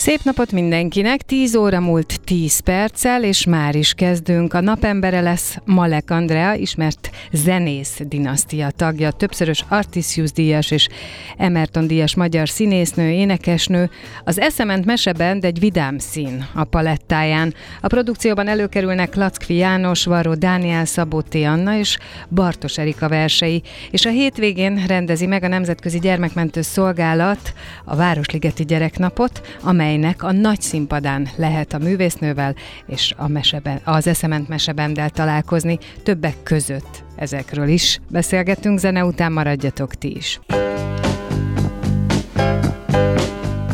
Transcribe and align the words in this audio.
Szép 0.00 0.20
napot 0.22 0.52
mindenkinek, 0.52 1.22
10 1.22 1.54
óra 1.54 1.80
múlt 1.80 2.20
10 2.24 2.60
perccel, 2.60 3.24
és 3.24 3.44
már 3.44 3.74
is 3.74 3.92
kezdünk. 3.92 4.54
A 4.54 4.60
napembere 4.60 5.20
lesz 5.20 5.56
Malek 5.64 6.10
Andrea, 6.10 6.54
ismert 6.54 7.10
zenész 7.32 8.00
dinasztia 8.08 8.70
tagja, 8.70 9.10
többszörös 9.10 9.64
Artisius 9.68 10.32
díjas 10.32 10.70
és 10.70 10.88
Emerton 11.36 11.86
díjas 11.86 12.14
magyar 12.14 12.48
színésznő, 12.48 13.10
énekesnő. 13.10 13.90
Az 14.24 14.38
Eszement 14.38 14.84
mesebend 14.84 15.44
egy 15.44 15.58
vidám 15.58 15.98
szín 15.98 16.46
a 16.54 16.64
palettáján. 16.64 17.54
A 17.80 17.86
produkcióban 17.86 18.48
előkerülnek 18.48 19.14
Lackfi 19.14 19.54
János, 19.54 20.04
Varó 20.04 20.34
Dániel, 20.34 20.84
Szabó 20.84 21.20
T. 21.20 21.34
Anna 21.34 21.78
és 21.78 21.98
Bartos 22.28 22.78
Erika 22.78 23.08
versei, 23.08 23.62
és 23.90 24.04
a 24.04 24.10
hétvégén 24.10 24.84
rendezi 24.86 25.26
meg 25.26 25.42
a 25.42 25.48
Nemzetközi 25.48 25.98
Gyermekmentő 25.98 26.62
Szolgálat 26.62 27.52
a 27.84 27.96
Városligeti 27.96 28.64
Gyereknapot, 28.64 29.40
amely 29.62 29.88
amelynek 29.90 30.22
a 30.22 30.32
nagy 30.32 30.60
színpadán 30.60 31.28
lehet 31.36 31.72
a 31.72 31.78
művésznővel 31.78 32.54
és 32.86 33.14
a 33.16 33.28
meseben, 33.28 33.80
az 33.84 34.06
eszement 34.06 34.48
mesebendel 34.48 35.10
találkozni, 35.10 35.78
többek 36.02 36.42
között 36.42 37.04
ezekről 37.16 37.68
is 37.68 38.00
beszélgetünk, 38.10 38.78
zene 38.78 39.04
után 39.04 39.32
maradjatok 39.32 39.94
ti 39.94 40.16
is. 40.16 40.40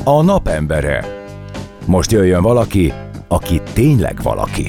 A 0.05 0.23
napembere. 0.23 1.05
Most 1.87 2.13
jöjjön 2.13 2.43
valaki, 2.43 2.93
aki 3.29 3.61
tényleg 3.73 4.23
valaki. 4.23 4.69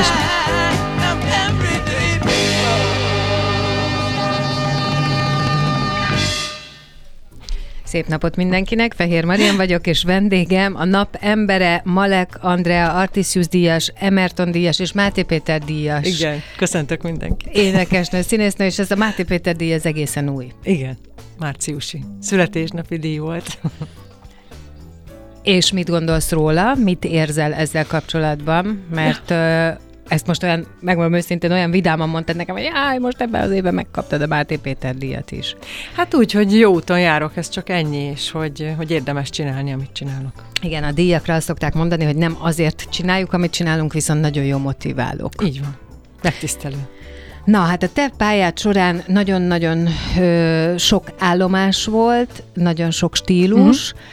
És 0.00 0.29
Szép 7.90 8.06
napot 8.06 8.36
mindenkinek, 8.36 8.92
Fehér 8.92 9.24
Marian 9.24 9.56
vagyok, 9.56 9.86
és 9.86 10.02
vendégem 10.02 10.76
a 10.76 10.84
nap 10.84 11.16
embere 11.20 11.80
Malek 11.84 12.38
Andrea 12.40 12.92
Artisius 12.92 13.48
díjas, 13.48 13.92
Emerton 13.94 14.50
díjas 14.50 14.78
és 14.78 14.92
Máté 14.92 15.22
Péter 15.22 15.60
díjas. 15.60 16.06
Igen, 16.06 16.38
köszöntök 16.56 17.02
mindenki. 17.02 17.46
Énekesnő, 17.52 18.22
színésznő, 18.22 18.64
és 18.64 18.78
ez 18.78 18.90
a 18.90 18.96
Máté 18.96 19.22
Péter 19.22 19.56
díj 19.56 19.72
ez 19.72 19.86
egészen 19.86 20.28
új. 20.28 20.46
Igen, 20.62 20.98
márciusi. 21.38 22.04
Születésnapi 22.20 22.96
díj 22.96 23.18
volt. 23.18 23.58
És 25.42 25.72
mit 25.72 25.88
gondolsz 25.88 26.30
róla? 26.30 26.74
Mit 26.74 27.04
érzel 27.04 27.52
ezzel 27.52 27.86
kapcsolatban? 27.86 28.84
Mert 28.90 29.30
ezt 30.10 30.26
most 30.26 30.42
olyan, 30.42 30.66
megmondom 30.80 31.14
őszintén, 31.14 31.50
olyan 31.50 31.70
vidáman 31.70 32.08
mondtad 32.08 32.36
nekem, 32.36 32.54
hogy 32.54 32.64
jaj, 32.64 32.98
most 32.98 33.20
ebben 33.20 33.42
az 33.42 33.50
évben 33.50 33.74
megkaptad 33.74 34.22
a 34.22 34.26
Máté 34.26 34.56
Péter 34.56 34.96
díjat 34.96 35.30
is. 35.30 35.56
Hát 35.94 36.14
úgy, 36.14 36.32
hogy 36.32 36.58
jó 36.58 36.72
úton 36.72 37.00
járok, 37.00 37.36
ez 37.36 37.48
csak 37.48 37.68
ennyi, 37.68 37.96
és 37.96 38.30
hogy, 38.30 38.74
hogy 38.76 38.90
érdemes 38.90 39.30
csinálni, 39.30 39.72
amit 39.72 39.92
csinálok. 39.92 40.32
Igen, 40.62 40.84
a 40.84 40.92
díjakra 40.92 41.34
azt 41.34 41.46
szokták 41.46 41.74
mondani, 41.74 42.04
hogy 42.04 42.16
nem 42.16 42.36
azért 42.40 42.86
csináljuk, 42.90 43.32
amit 43.32 43.50
csinálunk, 43.50 43.92
viszont 43.92 44.20
nagyon 44.20 44.44
jó 44.44 44.58
motiválók. 44.58 45.32
Így 45.44 45.60
van. 45.60 45.76
Megtisztelő. 46.22 46.88
Na, 47.44 47.58
hát 47.58 47.82
a 47.82 47.88
te 47.92 48.10
pályád 48.16 48.58
során 48.58 49.02
nagyon-nagyon 49.06 49.88
ö, 50.18 50.74
sok 50.78 51.12
állomás 51.18 51.86
volt, 51.86 52.42
nagyon 52.54 52.90
sok 52.90 53.16
stílus, 53.16 53.92
uh-huh 53.92 54.08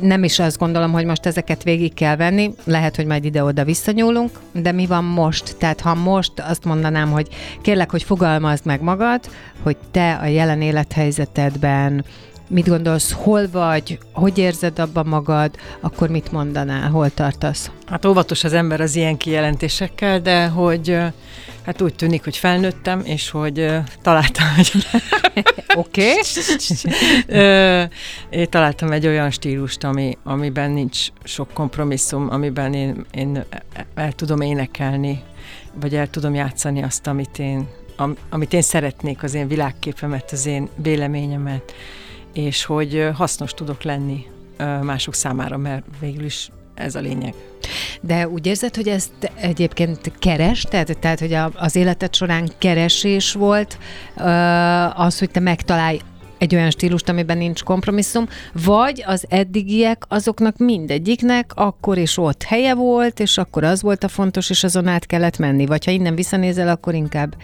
nem 0.00 0.24
is 0.24 0.38
azt 0.38 0.58
gondolom, 0.58 0.92
hogy 0.92 1.04
most 1.04 1.26
ezeket 1.26 1.62
végig 1.62 1.94
kell 1.94 2.16
venni, 2.16 2.54
lehet, 2.64 2.96
hogy 2.96 3.06
majd 3.06 3.24
ide-oda 3.24 3.64
visszanyúlunk, 3.64 4.30
de 4.52 4.72
mi 4.72 4.86
van 4.86 5.04
most? 5.04 5.56
Tehát 5.58 5.80
ha 5.80 5.94
most 5.94 6.32
azt 6.36 6.64
mondanám, 6.64 7.10
hogy 7.10 7.28
kérlek, 7.62 7.90
hogy 7.90 8.02
fogalmazd 8.02 8.66
meg 8.66 8.80
magad, 8.82 9.20
hogy 9.62 9.76
te 9.90 10.12
a 10.12 10.26
jelen 10.26 10.60
élethelyzetedben 10.60 12.04
mit 12.48 12.68
gondolsz, 12.68 13.12
hol 13.12 13.48
vagy, 13.50 13.98
hogy 14.12 14.38
érzed 14.38 14.78
abban 14.78 15.06
magad, 15.06 15.56
akkor 15.80 16.08
mit 16.08 16.32
mondanál, 16.32 16.90
hol 16.90 17.10
tartasz? 17.10 17.70
Hát 17.86 18.04
óvatos 18.04 18.44
az 18.44 18.52
ember 18.52 18.80
az 18.80 18.96
ilyen 18.96 19.16
kijelentésekkel, 19.16 20.20
de 20.20 20.46
hogy 20.46 20.98
hát 21.62 21.80
úgy 21.80 21.94
tűnik, 21.94 22.24
hogy 22.24 22.36
felnőttem, 22.36 23.00
és 23.04 23.30
hogy 23.30 23.70
találtam 24.02 24.46
egy... 24.56 24.72
Oké. 25.76 26.12
Én 28.30 28.50
találtam 28.50 28.92
egy 28.92 29.06
olyan 29.06 29.30
stílust, 29.30 29.84
ami, 29.84 30.18
amiben 30.24 30.70
nincs 30.70 31.08
sok 31.24 31.52
kompromisszum, 31.52 32.30
amiben 32.30 32.74
én, 32.74 33.06
én 33.10 33.44
el 33.94 34.12
tudom 34.12 34.40
énekelni, 34.40 35.22
vagy 35.80 35.94
el 35.94 36.10
tudom 36.10 36.34
játszani 36.34 36.82
azt, 36.82 37.06
amit 37.06 37.38
én, 37.38 37.68
am, 37.96 38.16
amit 38.30 38.52
én 38.52 38.62
szeretnék, 38.62 39.22
az 39.22 39.34
én 39.34 39.48
világképemet, 39.48 40.32
az 40.32 40.46
én 40.46 40.68
véleményemet, 40.76 41.74
és 42.36 42.64
hogy 42.64 43.08
hasznos 43.14 43.52
tudok 43.52 43.82
lenni 43.82 44.26
mások 44.82 45.14
számára, 45.14 45.56
mert 45.56 45.84
végül 46.00 46.24
is 46.24 46.50
ez 46.74 46.94
a 46.94 47.00
lényeg. 47.00 47.34
De 48.00 48.28
úgy 48.28 48.46
érzed, 48.46 48.76
hogy 48.76 48.88
ezt 48.88 49.32
egyébként 49.34 50.12
kerested? 50.18 50.96
Tehát, 51.00 51.18
hogy 51.18 51.36
az 51.54 51.76
életed 51.76 52.14
során 52.14 52.50
keresés 52.58 53.32
volt 53.32 53.78
az, 54.94 55.18
hogy 55.18 55.30
te 55.30 55.40
megtalálj 55.40 55.98
egy 56.38 56.54
olyan 56.54 56.70
stílust, 56.70 57.08
amiben 57.08 57.38
nincs 57.38 57.62
kompromisszum, 57.62 58.28
vagy 58.52 59.04
az 59.06 59.24
eddigiek 59.28 60.04
azoknak 60.08 60.56
mindegyiknek 60.58 61.52
akkor 61.54 61.98
és 61.98 62.18
ott 62.18 62.42
helye 62.42 62.74
volt, 62.74 63.20
és 63.20 63.38
akkor 63.38 63.64
az 63.64 63.82
volt 63.82 64.04
a 64.04 64.08
fontos, 64.08 64.50
és 64.50 64.64
azon 64.64 64.86
át 64.86 65.06
kellett 65.06 65.38
menni. 65.38 65.66
Vagy 65.66 65.84
ha 65.84 65.90
innen 65.90 66.14
visszanézel, 66.14 66.68
akkor 66.68 66.94
inkább 66.94 67.36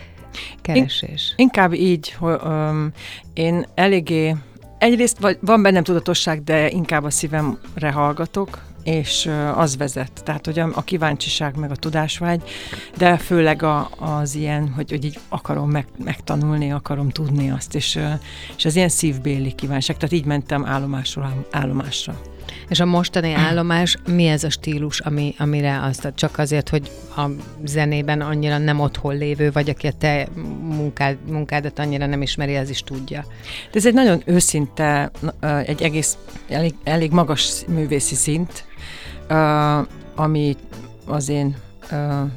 keresés. 0.63 1.35
In, 1.37 1.45
inkább 1.45 1.73
így, 1.73 2.13
hogy 2.13 2.39
um, 2.45 2.91
én 3.35 3.67
eléggé 3.75 4.35
egyrészt 4.83 5.19
vagy, 5.19 5.39
van 5.41 5.63
bennem 5.63 5.83
tudatosság, 5.83 6.45
de 6.45 6.71
inkább 6.71 7.05
a 7.05 7.11
szívemre 7.11 7.91
hallgatok, 7.93 8.59
és 8.85 9.31
az 9.55 9.77
vezet. 9.77 10.23
Tehát, 10.25 10.47
hogy 10.47 10.59
a, 10.59 10.71
a 10.75 10.83
kíváncsiság, 10.83 11.57
meg 11.57 11.71
a 11.71 11.77
tudásvágy, 11.77 12.43
de 12.97 13.17
főleg 13.17 13.63
a, 13.63 13.91
az 13.99 14.35
ilyen, 14.35 14.69
hogy, 14.69 14.91
hogy 14.91 15.05
így 15.05 15.19
akarom 15.29 15.71
meg, 15.71 15.87
megtanulni, 16.05 16.73
akarom 16.73 17.09
tudni 17.09 17.51
azt, 17.51 17.75
és, 17.75 17.99
és 18.57 18.65
az 18.65 18.77
ilyen 18.77 18.89
szívbéli 18.89 19.53
kívánság. 19.53 19.97
Tehát 19.97 20.15
így 20.15 20.25
mentem 20.25 20.67
állomásról 20.67 21.47
állomásra. 21.51 22.21
És 22.73 22.81
a 22.81 22.87
mostani 22.87 23.33
állomás, 23.33 23.97
mi 24.07 24.27
ez 24.27 24.45
a 24.45 24.51
stílus, 24.51 25.01
ami, 25.01 25.35
amire 25.39 25.83
azt 25.83 26.13
csak 26.15 26.39
azért, 26.39 26.69
hogy 26.69 26.91
a 27.17 27.23
zenében 27.65 28.21
annyira 28.21 28.59
nem 28.59 28.81
otthon 28.81 29.17
lévő, 29.17 29.51
vagy 29.51 29.69
aki 29.71 29.87
a 29.87 29.93
te 29.93 30.29
munkád, 30.63 31.17
munkádat 31.31 31.79
annyira 31.79 32.07
nem 32.07 32.23
ismeri, 32.23 32.57
az 32.57 32.71
is 32.71 32.83
tudja. 32.83 33.25
De 33.71 33.79
ez 33.79 33.87
egy 33.87 33.95
nagyon 33.95 34.23
őszinte, 34.25 35.11
egy 35.67 35.83
egész 35.83 36.17
elég, 36.49 36.75
elég 36.85 37.11
magas 37.11 37.53
művészi 37.69 38.15
szint, 38.15 38.65
ami 40.15 40.57
az 41.07 41.29
én 41.29 41.57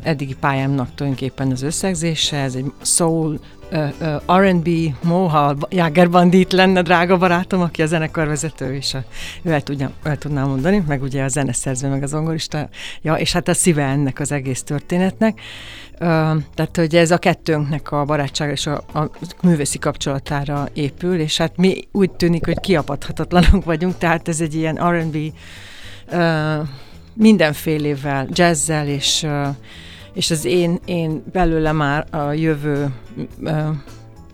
eddigi 0.03 0.35
pályámnak 0.39 0.95
tulajdonképpen 0.95 1.51
az 1.51 1.61
összegzése, 1.61 2.37
ez 2.37 2.55
egy 2.55 2.71
soul, 2.81 3.39
R&B, 4.27 4.69
Moha, 5.03 5.55
Jagger 5.69 6.09
Bandit 6.09 6.51
lenne 6.51 6.81
drága 6.81 7.17
barátom, 7.17 7.61
aki 7.61 7.81
a 7.81 7.85
zenekarvezető, 7.85 8.73
és 8.73 8.93
a, 8.93 9.03
ő 9.43 9.51
el, 9.51 9.61
tudja, 9.61 9.91
el 10.03 10.17
tudnám 10.17 10.47
mondani, 10.47 10.83
meg 10.87 11.01
ugye 11.01 11.23
a 11.23 11.27
zeneszerző, 11.27 11.87
meg 11.87 12.03
az 12.03 12.09
zongorista, 12.09 12.69
ja, 13.01 13.13
és 13.13 13.31
hát 13.31 13.47
a 13.47 13.53
szíve 13.53 13.83
ennek 13.83 14.19
az 14.19 14.31
egész 14.31 14.63
történetnek. 14.63 15.41
Tehát, 16.53 16.75
hogy 16.75 16.95
ez 16.95 17.11
a 17.11 17.17
kettőnknek 17.17 17.91
a 17.91 18.05
barátsága 18.05 18.51
és 18.51 18.67
a, 18.67 18.83
a 18.93 19.09
művészi 19.41 19.77
kapcsolatára 19.77 20.67
épül, 20.73 21.19
és 21.19 21.37
hát 21.37 21.57
mi 21.57 21.87
úgy 21.91 22.11
tűnik, 22.11 22.45
hogy 22.45 22.59
kiapadhatatlanok 22.59 23.65
vagyunk, 23.65 23.97
tehát 23.97 24.27
ez 24.27 24.41
egy 24.41 24.55
ilyen 24.55 24.75
R&B 24.89 25.17
mindenfélével, 27.15 28.27
jazzzel, 28.31 28.87
és, 28.87 29.27
és 30.13 30.31
az 30.31 30.45
én, 30.45 30.79
én 30.85 31.23
belőle 31.31 31.71
már 31.71 32.05
a 32.11 32.31
jövő 32.31 32.93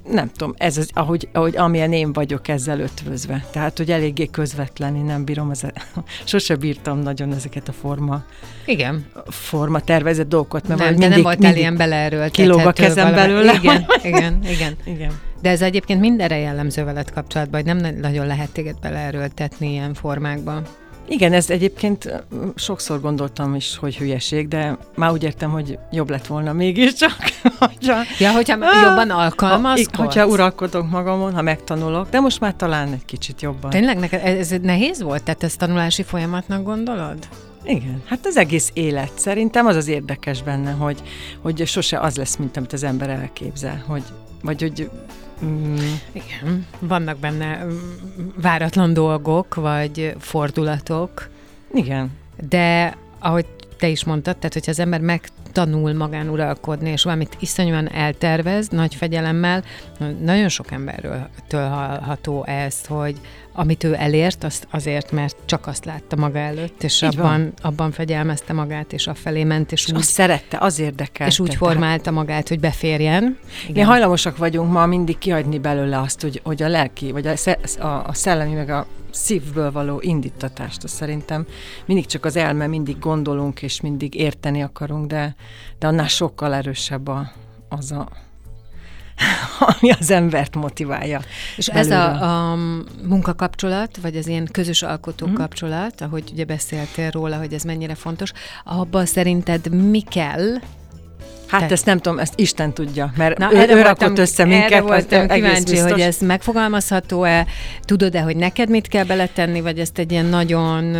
nem 0.09 0.29
tudom, 0.35 0.53
ez 0.57 0.77
az, 0.77 0.89
ahogy, 0.93 1.29
ahogy 1.33 1.57
amilyen 1.57 1.93
én 1.93 2.13
vagyok 2.13 2.47
ezzel 2.47 2.79
ötvözve. 2.79 3.45
Tehát, 3.51 3.77
hogy 3.77 3.91
eléggé 3.91 4.25
közvetlen, 4.25 4.95
én 4.95 5.03
nem 5.03 5.25
bírom, 5.25 5.49
ez, 5.51 5.61
sose 6.23 6.55
bírtam 6.55 6.99
nagyon 6.99 7.33
ezeket 7.33 7.67
a 7.67 7.71
forma, 7.71 8.23
Igen. 8.65 9.05
forma 9.27 9.79
tervezett 9.79 10.29
dolgokat, 10.29 10.67
mert 10.67 10.79
Nem, 10.79 10.89
mindig, 10.89 11.09
nem 11.09 11.21
voltál 11.21 11.39
mindig 11.41 11.59
ilyen 11.59 11.77
beleerőltethető. 11.77 12.43
kilóg 12.43 12.67
a 12.67 12.71
kezem 12.71 13.11
valami- 13.11 13.33
belőle. 13.33 13.53
Igen, 13.61 13.85
igen, 14.13 14.39
igen. 14.49 14.75
Igen. 14.85 15.11
De 15.41 15.49
ez 15.49 15.61
egyébként 15.61 15.99
mindenre 15.99 16.37
jellemző 16.37 16.83
veled 16.83 17.11
kapcsolatban, 17.11 17.61
hogy 17.63 17.75
nem 17.75 17.95
nagyon 17.95 18.27
lehet 18.27 18.49
téged 18.51 18.79
beleerőltetni 18.79 19.71
ilyen 19.71 19.93
formákban. 19.93 20.63
Igen, 21.11 21.33
ez 21.33 21.49
egyébként 21.49 22.23
sokszor 22.55 23.01
gondoltam 23.01 23.55
is, 23.55 23.77
hogy 23.77 23.97
hülyeség, 23.97 24.47
de 24.47 24.77
már 24.95 25.11
úgy 25.11 25.23
értem, 25.23 25.51
hogy 25.51 25.77
jobb 25.91 26.09
lett 26.09 26.27
volna 26.27 26.53
mégiscsak, 26.53 27.15
hogyha, 27.59 28.01
Ja, 28.19 28.31
hogyha 28.31 28.57
Ah! 28.65 28.81
jobban 28.83 29.09
ha, 29.09 29.21
alkalmazkodsz. 29.21 29.97
hogyha 29.97 30.25
uralkodok 30.27 30.89
magamon, 30.89 31.33
ha 31.33 31.41
megtanulok, 31.41 32.09
de 32.09 32.19
most 32.19 32.39
már 32.39 32.53
talán 32.55 32.91
egy 32.93 33.05
kicsit 33.05 33.41
jobban. 33.41 33.69
Tényleg 33.69 33.97
neked 33.99 34.21
ez 34.25 34.53
nehéz 34.61 35.01
volt? 35.01 35.23
Tehát 35.23 35.43
ezt 35.43 35.57
tanulási 35.57 36.03
folyamatnak 36.03 36.63
gondolod? 36.63 37.17
Igen, 37.63 38.01
hát 38.05 38.25
az 38.25 38.37
egész 38.37 38.69
élet. 38.73 39.11
Szerintem 39.15 39.65
az 39.65 39.75
az 39.75 39.87
érdekes 39.87 40.43
benne, 40.43 40.71
hogy, 40.71 41.01
hogy 41.41 41.67
sose 41.67 41.99
az 41.99 42.15
lesz, 42.15 42.35
mint 42.35 42.57
amit 42.57 42.73
az 42.73 42.83
ember 42.83 43.09
elképzel, 43.09 43.83
hogy, 43.87 44.03
vagy 44.41 44.61
hogy 44.61 44.89
mm, 45.45 45.75
Igen. 46.11 46.65
Vannak 46.79 47.17
benne 47.17 47.63
mm, 47.63 47.77
váratlan 48.35 48.93
dolgok, 48.93 49.55
vagy 49.55 50.15
fordulatok, 50.19 51.29
igen, 51.73 52.11
de 52.49 52.97
ahogy 53.19 53.45
te 53.77 53.87
is 53.87 54.03
mondtad, 54.03 54.37
tehát 54.37 54.53
hogyha 54.53 54.71
az 54.71 54.79
ember 54.79 55.01
megtanul 55.55 55.93
magán 55.93 56.29
uralkodni, 56.29 56.89
és 56.89 57.03
valamit 57.03 57.37
iszonyúan 57.39 57.91
eltervez, 57.91 58.67
nagy 58.67 58.95
fegyelemmel, 58.95 59.63
nagyon 60.21 60.49
sok 60.49 60.71
emberről 60.71 61.29
hallható 61.49 62.45
ezt, 62.45 62.85
hogy 62.85 63.15
amit 63.53 63.83
ő 63.83 63.95
elért, 63.97 64.43
azt 64.43 64.67
azért, 64.69 65.11
mert 65.11 65.35
csak 65.45 65.67
azt 65.67 65.85
látta 65.85 66.15
maga 66.15 66.39
előtt, 66.39 66.83
és 66.83 67.01
Így 67.01 67.15
van. 67.15 67.25
abban, 67.25 67.53
abban 67.61 67.91
fegyelmezte 67.91 68.53
magát, 68.53 68.93
és 68.93 69.07
afelé 69.07 69.43
ment, 69.43 69.71
és 69.71 69.85
és 69.85 69.91
úgy, 69.91 69.99
azt 69.99 70.09
szerette, 70.09 70.57
az 70.59 70.79
érdekel. 70.79 71.27
és 71.27 71.39
úgy 71.39 71.55
formálta 71.55 72.11
magát, 72.11 72.47
hogy 72.47 72.59
beférjen. 72.59 73.37
Igen. 73.67 73.85
hajlamosak 73.85 74.37
vagyunk 74.37 74.71
ma 74.71 74.85
mindig 74.85 75.17
kihagyni 75.17 75.59
belőle 75.59 75.99
azt, 75.99 76.21
hogy, 76.21 76.41
hogy 76.43 76.63
a 76.63 76.67
lelki, 76.67 77.11
vagy 77.11 77.27
a, 77.27 77.33
a, 77.79 78.03
a 78.07 78.13
szellemi, 78.13 78.53
meg 78.53 78.69
a 78.69 78.87
szívből 79.11 79.71
való 79.71 79.99
indítatást, 80.01 80.83
azt 80.83 80.95
szerintem 80.95 81.45
mindig 81.85 82.05
csak 82.05 82.25
az 82.25 82.35
elme, 82.35 82.67
mindig 82.67 82.99
gondolunk, 82.99 83.61
és 83.61 83.81
mindig 83.81 84.15
érteni 84.15 84.63
akarunk, 84.63 85.07
de, 85.07 85.35
de 85.79 85.87
annál 85.87 86.07
sokkal 86.07 86.53
erősebb 86.53 87.07
a, 87.07 87.31
az 87.69 87.91
a 87.91 88.07
ami 89.79 89.91
az 89.91 90.11
embert 90.11 90.55
motiválja. 90.55 91.21
És 91.57 91.67
ez 91.67 91.87
belülről. 91.87 92.21
a, 92.23 92.51
a 92.51 92.55
munkakapcsolat, 93.07 93.97
vagy 93.97 94.15
az 94.15 94.27
ilyen 94.27 94.47
közös 94.51 94.81
alkotó 94.81 95.25
Mhm. 95.25 95.35
kapcsolat, 95.35 96.01
ahogy 96.01 96.29
ugye 96.31 96.45
beszéltél 96.45 97.09
róla, 97.09 97.37
hogy 97.37 97.53
ez 97.53 97.63
mennyire 97.63 97.95
fontos, 97.95 98.31
abban 98.63 99.05
szerinted 99.05 99.69
mi 99.89 100.01
kell? 100.01 100.47
Hát 101.51 101.67
Te- 101.67 101.73
ezt 101.73 101.85
nem 101.85 101.99
tudom, 101.99 102.19
ezt 102.19 102.33
Isten 102.35 102.73
tudja, 102.73 103.11
mert 103.17 103.37
Na, 103.37 103.53
ő, 103.53 103.57
erre 103.57 103.71
ő 103.71 103.75
voltam, 103.75 103.93
rakott 103.97 104.19
össze 104.19 104.45
minket. 104.45 104.71
erre 104.71 104.81
voltam 104.81 105.27
kíváncsi, 105.27 105.63
biztos. 105.63 105.91
hogy 105.91 106.01
ez 106.01 106.17
megfogalmazható-e, 106.19 107.45
tudod-e, 107.85 108.21
hogy 108.21 108.35
neked 108.35 108.69
mit 108.69 108.87
kell 108.87 109.03
beletenni, 109.03 109.61
vagy 109.61 109.79
ezt 109.79 109.97
egy 109.97 110.11
ilyen 110.11 110.25
nagyon 110.25 110.93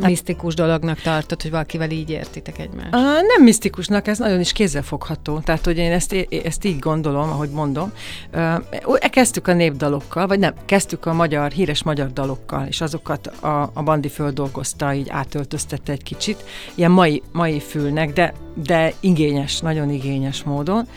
hát, 0.00 0.10
misztikus 0.10 0.54
dolognak 0.54 1.00
tartod, 1.00 1.42
hogy 1.42 1.50
valakivel 1.50 1.90
így 1.90 2.10
értitek 2.10 2.58
egymást? 2.58 2.94
Uh, 2.94 3.02
nem 3.02 3.42
misztikusnak, 3.42 4.06
ez 4.06 4.18
nagyon 4.18 4.40
is 4.40 4.52
kézzelfogható. 4.52 5.38
Tehát, 5.38 5.64
hogy 5.64 5.78
én 5.78 5.92
ezt, 5.92 6.26
ezt 6.44 6.64
így 6.64 6.78
gondolom, 6.78 7.28
ahogy 7.28 7.50
mondom. 7.50 7.92
Uh, 8.34 8.98
kezdtük 9.10 9.48
a 9.48 9.52
népdalokkal, 9.52 10.26
vagy 10.26 10.38
nem, 10.38 10.54
kezdtük 10.64 11.06
a 11.06 11.12
magyar, 11.12 11.50
híres 11.50 11.82
magyar 11.82 12.12
dalokkal, 12.12 12.66
és 12.68 12.80
azokat 12.80 13.26
a, 13.26 13.70
a 13.74 13.82
Bandi 13.82 14.08
földolgozta, 14.08 14.94
így 14.94 15.08
átöltöztette 15.10 15.92
egy 15.92 16.02
kicsit. 16.02 16.44
Ilyen 16.74 16.90
mai, 16.90 17.22
mai 17.32 17.60
fülnek, 17.60 18.12
de, 18.12 18.32
de 18.54 18.92
igényes, 19.00 19.60
nagyon 19.66 19.90
igényes 19.90 20.42
módon. 20.42 20.88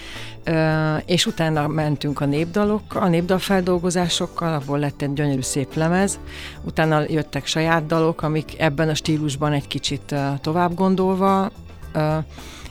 És 1.06 1.26
utána 1.26 1.68
mentünk 1.68 2.22
a 2.22 2.26
népdalokkal, 2.26 3.02
a 3.02 3.08
népdalfeldolgozásokkal, 3.08 4.54
abból 4.54 4.80
lett 4.80 5.02
egy 5.02 5.14
gyönyörű 5.14 5.42
szép 5.42 5.74
lemez. 5.74 6.20
Utána 6.64 7.04
jöttek 7.08 7.46
saját 7.46 7.86
dalok, 7.86 8.22
amik 8.22 8.60
ebben 8.60 8.90
a 8.90 8.94
stílusban 8.94 9.52
egy 9.54 9.68
kicsit 9.68 10.16
tovább 10.42 10.74
gondolva, 10.74 11.52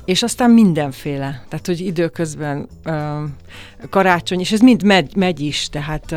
és 0.04 0.22
aztán 0.22 0.50
mindenféle, 0.50 1.44
tehát 1.48 1.66
hogy 1.66 1.80
időközben 1.80 2.68
uh, 2.84 2.94
karácsony, 3.90 4.40
és 4.40 4.52
ez 4.52 4.60
mind 4.60 4.82
megy, 4.82 5.16
megy 5.16 5.40
is, 5.40 5.68
tehát 5.68 6.14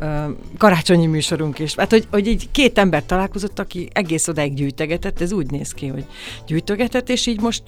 uh, 0.00 0.24
karácsonyi 0.58 1.06
műsorunk 1.06 1.58
is. 1.58 1.74
Hát, 1.74 1.90
hogy, 1.90 2.06
hogy 2.10 2.26
így 2.26 2.50
két 2.50 2.78
ember 2.78 3.04
találkozott, 3.04 3.58
aki 3.58 3.88
egész 3.92 4.28
odáig 4.28 4.54
gyűjtögetett, 4.54 5.20
ez 5.20 5.32
úgy 5.32 5.50
néz 5.50 5.72
ki, 5.72 5.86
hogy 5.86 6.06
gyűjtögetett, 6.46 7.08
és 7.08 7.26
így 7.26 7.40
most 7.40 7.62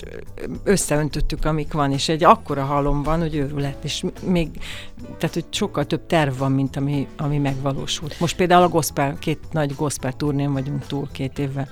összeöntöttük, 0.64 1.44
amik 1.44 1.72
van, 1.72 1.92
és 1.92 2.08
egy 2.08 2.24
akkora 2.24 2.64
halom 2.64 3.02
van, 3.02 3.20
hogy 3.20 3.34
őrület, 3.34 3.84
és 3.84 4.04
még, 4.22 4.48
tehát, 5.18 5.34
hogy 5.34 5.44
sokkal 5.50 5.86
több 5.86 6.06
terv 6.06 6.38
van, 6.38 6.52
mint 6.52 6.76
ami, 6.76 7.06
ami 7.16 7.38
megvalósult. 7.38 8.20
Most 8.20 8.36
például 8.36 8.62
a 8.62 8.68
gospel, 8.68 9.16
két 9.18 9.38
nagy 9.50 9.74
gospel 9.74 10.12
turnén 10.12 10.52
vagyunk 10.52 10.86
túl 10.86 11.08
két 11.12 11.38
évvel, 11.38 11.68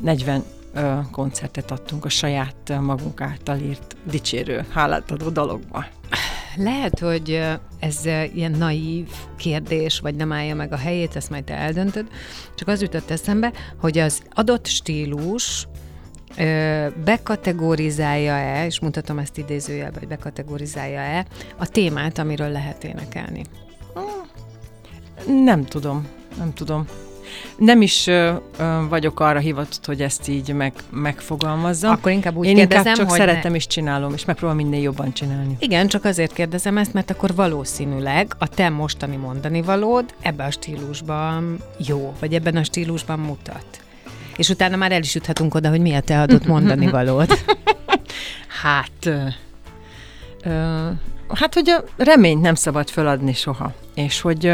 40 0.00 0.44
ö, 0.74 0.98
koncertet 1.10 1.70
adtunk 1.70 2.04
a 2.04 2.08
saját 2.08 2.56
ö, 2.66 2.80
magunk 2.80 3.20
által 3.20 3.58
írt 3.58 3.96
dicsérő, 4.10 4.66
hálát 4.70 5.10
adó 5.10 5.28
dalokba. 5.28 5.84
Lehet, 6.56 6.98
hogy 6.98 7.42
ez 7.78 8.04
ilyen 8.34 8.50
naív 8.50 9.08
kérdés, 9.36 10.00
vagy 10.00 10.14
nem 10.14 10.32
állja 10.32 10.54
meg 10.54 10.72
a 10.72 10.76
helyét, 10.76 11.16
ezt 11.16 11.30
majd 11.30 11.44
te 11.44 11.54
eldöntöd, 11.54 12.06
csak 12.54 12.68
az 12.68 12.82
jutott 12.82 13.10
eszembe, 13.10 13.52
hogy 13.80 13.98
az 13.98 14.22
adott 14.30 14.66
stílus 14.66 15.68
bekategorizálja-e, 17.04 18.66
és 18.66 18.80
mutatom 18.80 19.18
ezt 19.18 19.38
idézőjelbe, 19.38 19.98
hogy 19.98 20.08
bekategorizálja-e 20.08 21.26
a 21.58 21.68
témát, 21.68 22.18
amiről 22.18 22.50
lehet 22.50 22.84
énekelni. 22.84 23.42
Nem 25.26 25.64
tudom, 25.64 26.08
nem 26.38 26.54
tudom. 26.54 26.86
Nem 27.56 27.82
is 27.82 28.06
ö, 28.06 28.32
ö, 28.58 28.78
vagyok 28.88 29.20
arra 29.20 29.38
hivatott, 29.38 29.86
hogy 29.86 30.02
ezt 30.02 30.28
így 30.28 30.54
meg, 30.54 30.72
megfogalmazzam. 30.90 31.90
Akkor 31.90 32.12
inkább 32.12 32.36
úgy 32.36 32.46
Én 32.46 32.54
kérdezem, 32.54 32.80
inkább 32.80 32.96
csak 32.96 33.08
hogy 33.08 33.18
szeretem 33.18 33.50
ne... 33.50 33.56
és 33.56 33.66
csinálom, 33.66 34.12
és 34.12 34.24
megpróbálom 34.24 34.64
minél 34.64 34.82
jobban 34.82 35.12
csinálni. 35.12 35.56
Igen, 35.58 35.88
csak 35.88 36.04
azért 36.04 36.32
kérdezem 36.32 36.78
ezt, 36.78 36.92
mert 36.92 37.10
akkor 37.10 37.34
valószínűleg 37.34 38.34
a 38.38 38.48
te 38.48 38.68
mostani 38.68 39.16
mondani 39.16 39.62
valód 39.62 40.14
ebben 40.20 40.46
a 40.46 40.50
stílusban 40.50 41.58
jó, 41.86 42.14
vagy 42.20 42.34
ebben 42.34 42.56
a 42.56 42.64
stílusban 42.64 43.18
mutat. 43.18 43.66
És 44.36 44.48
utána 44.48 44.76
már 44.76 44.92
el 44.92 45.02
is 45.02 45.14
juthatunk 45.14 45.54
oda, 45.54 45.68
hogy 45.68 45.80
mi 45.80 45.94
a 45.94 46.00
te 46.00 46.20
adott 46.20 46.46
mondani 46.54 46.90
valód. 46.90 47.44
Hát, 48.62 49.06
ö, 49.06 49.24
ö, 50.44 50.88
hát, 51.34 51.54
hogy 51.54 51.70
a 51.70 51.84
reményt 51.96 52.42
nem 52.42 52.54
szabad 52.54 52.90
feladni 52.90 53.32
soha. 53.32 53.72
És 53.94 54.20
hogy 54.20 54.52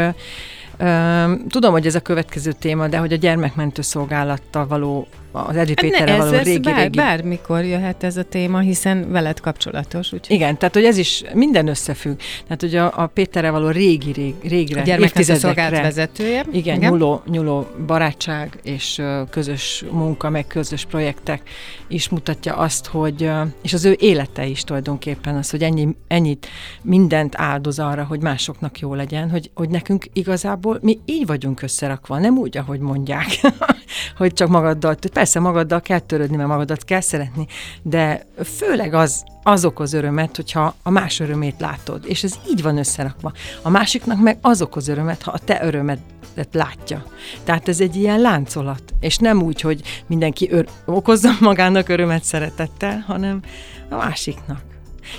tudom, 1.47 1.71
hogy 1.71 1.85
ez 1.85 1.95
a 1.95 1.99
következő 1.99 2.51
téma, 2.51 2.87
de 2.87 2.97
hogy 2.97 3.13
a 3.13 3.15
gyermekmentő 3.15 3.81
szolgálattal 3.81 4.67
való, 4.67 5.07
az 5.31 5.55
Edi 5.55 5.73
Péterrel 5.73 6.17
való 6.17 6.31
ez 6.31 6.45
régi, 6.45 6.59
bár, 6.59 6.77
régi 6.77 6.97
bármikor 6.97 7.63
jöhet 7.63 8.03
ez 8.03 8.17
a 8.17 8.23
téma, 8.23 8.59
hiszen 8.59 9.11
veled 9.11 9.39
kapcsolatos. 9.39 10.13
Úgyhogy 10.13 10.35
Igen, 10.35 10.57
tehát 10.57 10.73
hogy 10.73 10.83
ez 10.83 10.97
is 10.97 11.23
minden 11.33 11.67
összefügg. 11.67 12.19
Tehát, 12.43 12.61
hogy 12.61 12.75
a, 12.75 12.93
a 12.95 13.07
Péterrel 13.07 13.51
való 13.51 13.69
régi, 13.69 14.11
rég, 14.11 14.35
régre, 14.43 14.81
a 14.81 14.97
évtizedekre, 14.97 15.81
vezetője. 15.81 16.45
igen, 16.51 16.77
Igen. 16.77 16.91
Nyúló, 16.91 17.21
nyúló 17.25 17.67
barátság 17.87 18.59
és 18.63 19.01
közös 19.29 19.85
munka, 19.91 20.29
meg 20.29 20.47
közös 20.47 20.85
projektek 20.85 21.41
is 21.87 22.09
mutatja 22.09 22.55
azt, 22.55 22.85
hogy, 22.87 23.31
és 23.61 23.73
az 23.73 23.85
ő 23.85 23.95
élete 23.99 24.45
is 24.45 24.63
tulajdonképpen 24.63 25.35
az, 25.35 25.49
hogy 25.49 25.63
ennyi, 25.63 25.95
ennyit 26.07 26.47
mindent 26.81 27.33
áldoz 27.37 27.79
arra, 27.79 28.03
hogy 28.03 28.21
másoknak 28.21 28.79
jó 28.79 28.93
legyen, 28.93 29.29
hogy, 29.29 29.51
hogy 29.53 29.69
nekünk 29.69 30.05
igazából 30.13 30.79
mi 30.81 30.99
így 31.05 31.25
vagyunk 31.25 31.61
összerakva, 31.61 32.19
nem 32.19 32.37
úgy, 32.37 32.57
ahogy 32.57 32.79
mondják, 32.79 33.27
hogy 34.17 34.33
csak 34.33 34.49
magaddal, 34.49 34.95
persze 35.19 35.39
magaddal 35.39 35.81
kell 35.81 35.99
törődni, 35.99 36.35
mert 36.35 36.49
magadat 36.49 36.83
kell 36.83 37.01
szeretni, 37.01 37.47
de 37.81 38.25
főleg 38.57 38.93
az, 38.93 39.23
az 39.43 39.65
okoz 39.65 39.93
örömet, 39.93 40.35
hogyha 40.35 40.75
a 40.83 40.89
más 40.89 41.19
örömét 41.19 41.59
látod, 41.59 42.03
és 42.07 42.23
ez 42.23 42.33
így 42.49 42.61
van 42.61 42.77
összerakva. 42.77 43.31
A 43.61 43.69
másiknak 43.69 44.21
meg 44.21 44.37
az 44.41 44.61
okoz 44.61 44.87
örömet, 44.87 45.21
ha 45.21 45.31
a 45.31 45.37
te 45.37 45.59
örömedet 45.63 46.47
látja. 46.51 47.03
Tehát 47.43 47.67
ez 47.67 47.79
egy 47.79 47.95
ilyen 47.95 48.19
láncolat, 48.19 48.83
és 48.99 49.17
nem 49.17 49.41
úgy, 49.41 49.61
hogy 49.61 49.81
mindenki 50.07 50.51
ör- 50.51 50.69
okozza 50.85 51.29
magának 51.39 51.89
örömet 51.89 52.23
szeretettel, 52.23 53.03
hanem 53.07 53.41
a 53.89 53.95
másiknak. 53.95 54.61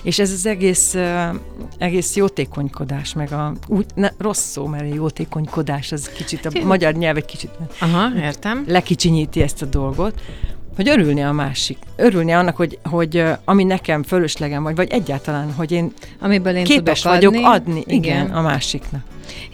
És 0.02 0.18
ez 0.18 0.32
az 0.32 0.46
egész, 0.46 0.96
egész 1.78 2.16
jótékonykodás, 2.16 3.12
meg 3.12 3.32
a 3.32 3.52
úgy, 3.66 3.87
ne, 3.94 4.08
rossz 4.18 4.50
szó, 4.50 4.66
mert 4.66 4.90
a 4.90 4.94
jótékonykodás 4.94 5.92
az 5.92 6.08
kicsit, 6.08 6.46
a 6.46 6.64
magyar 6.64 6.94
nyelv 6.94 7.16
egy 7.16 7.25
kicsit 7.25 7.50
Aha, 7.80 8.08
értem. 8.16 8.64
lekicsinyíti 8.66 9.42
ezt 9.42 9.62
a 9.62 9.66
dolgot, 9.66 10.20
hogy 10.76 10.88
örülni 10.88 11.22
a 11.22 11.32
másik, 11.32 11.78
örülni 11.96 12.32
annak, 12.32 12.56
hogy, 12.56 12.78
hogy 12.84 13.25
ami 13.44 13.64
nekem 13.64 14.02
fölöslegem 14.02 14.62
vagy, 14.62 14.75
vagy 14.75 14.90
egyáltalán, 14.90 15.52
hogy 15.52 15.72
én, 15.72 15.92
Amiből 16.18 16.56
én 16.56 16.64
képes 16.64 17.00
tudok 17.00 17.16
vagyok 17.16 17.34
adni, 17.34 17.44
adni, 17.44 17.82
igen, 17.87 18.02
igen, 18.02 18.30
a 18.30 18.42
másiknak. 18.42 19.02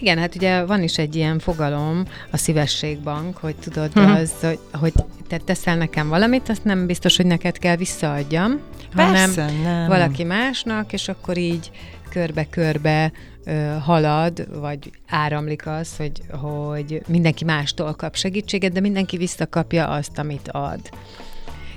Igen, 0.01 0.19
hát 0.19 0.35
ugye 0.35 0.65
van 0.65 0.83
is 0.83 0.99
egy 0.99 1.17
ilyen 1.17 1.39
fogalom, 1.39 2.03
a 2.31 2.37
szívességbank, 2.37 3.37
hogy 3.37 3.55
tudod, 3.55 3.93
hm. 3.93 3.99
az, 3.99 4.33
hogy, 4.41 4.59
hogy 4.73 4.93
te 5.29 5.37
teszel 5.37 5.77
nekem 5.77 6.09
valamit, 6.09 6.49
azt 6.49 6.65
nem 6.65 6.87
biztos, 6.87 7.17
hogy 7.17 7.27
neked 7.27 7.59
kell 7.59 7.77
visszaadjam, 7.77 8.61
Persze, 8.97 9.43
hanem 9.43 9.63
nem. 9.63 9.89
valaki 9.89 10.25
másnak, 10.25 10.93
és 10.93 11.09
akkor 11.09 11.37
így 11.37 11.71
körbe-körbe 12.09 13.13
halad, 13.81 14.61
vagy 14.61 14.91
áramlik 15.09 15.67
az, 15.67 15.97
hogy, 15.97 16.23
hogy 16.31 17.03
mindenki 17.07 17.45
mástól 17.45 17.95
kap 17.95 18.17
segítséget, 18.17 18.73
de 18.73 18.81
mindenki 18.81 19.17
visszakapja 19.17 19.89
azt, 19.89 20.19
amit 20.19 20.49
ad. 20.49 20.81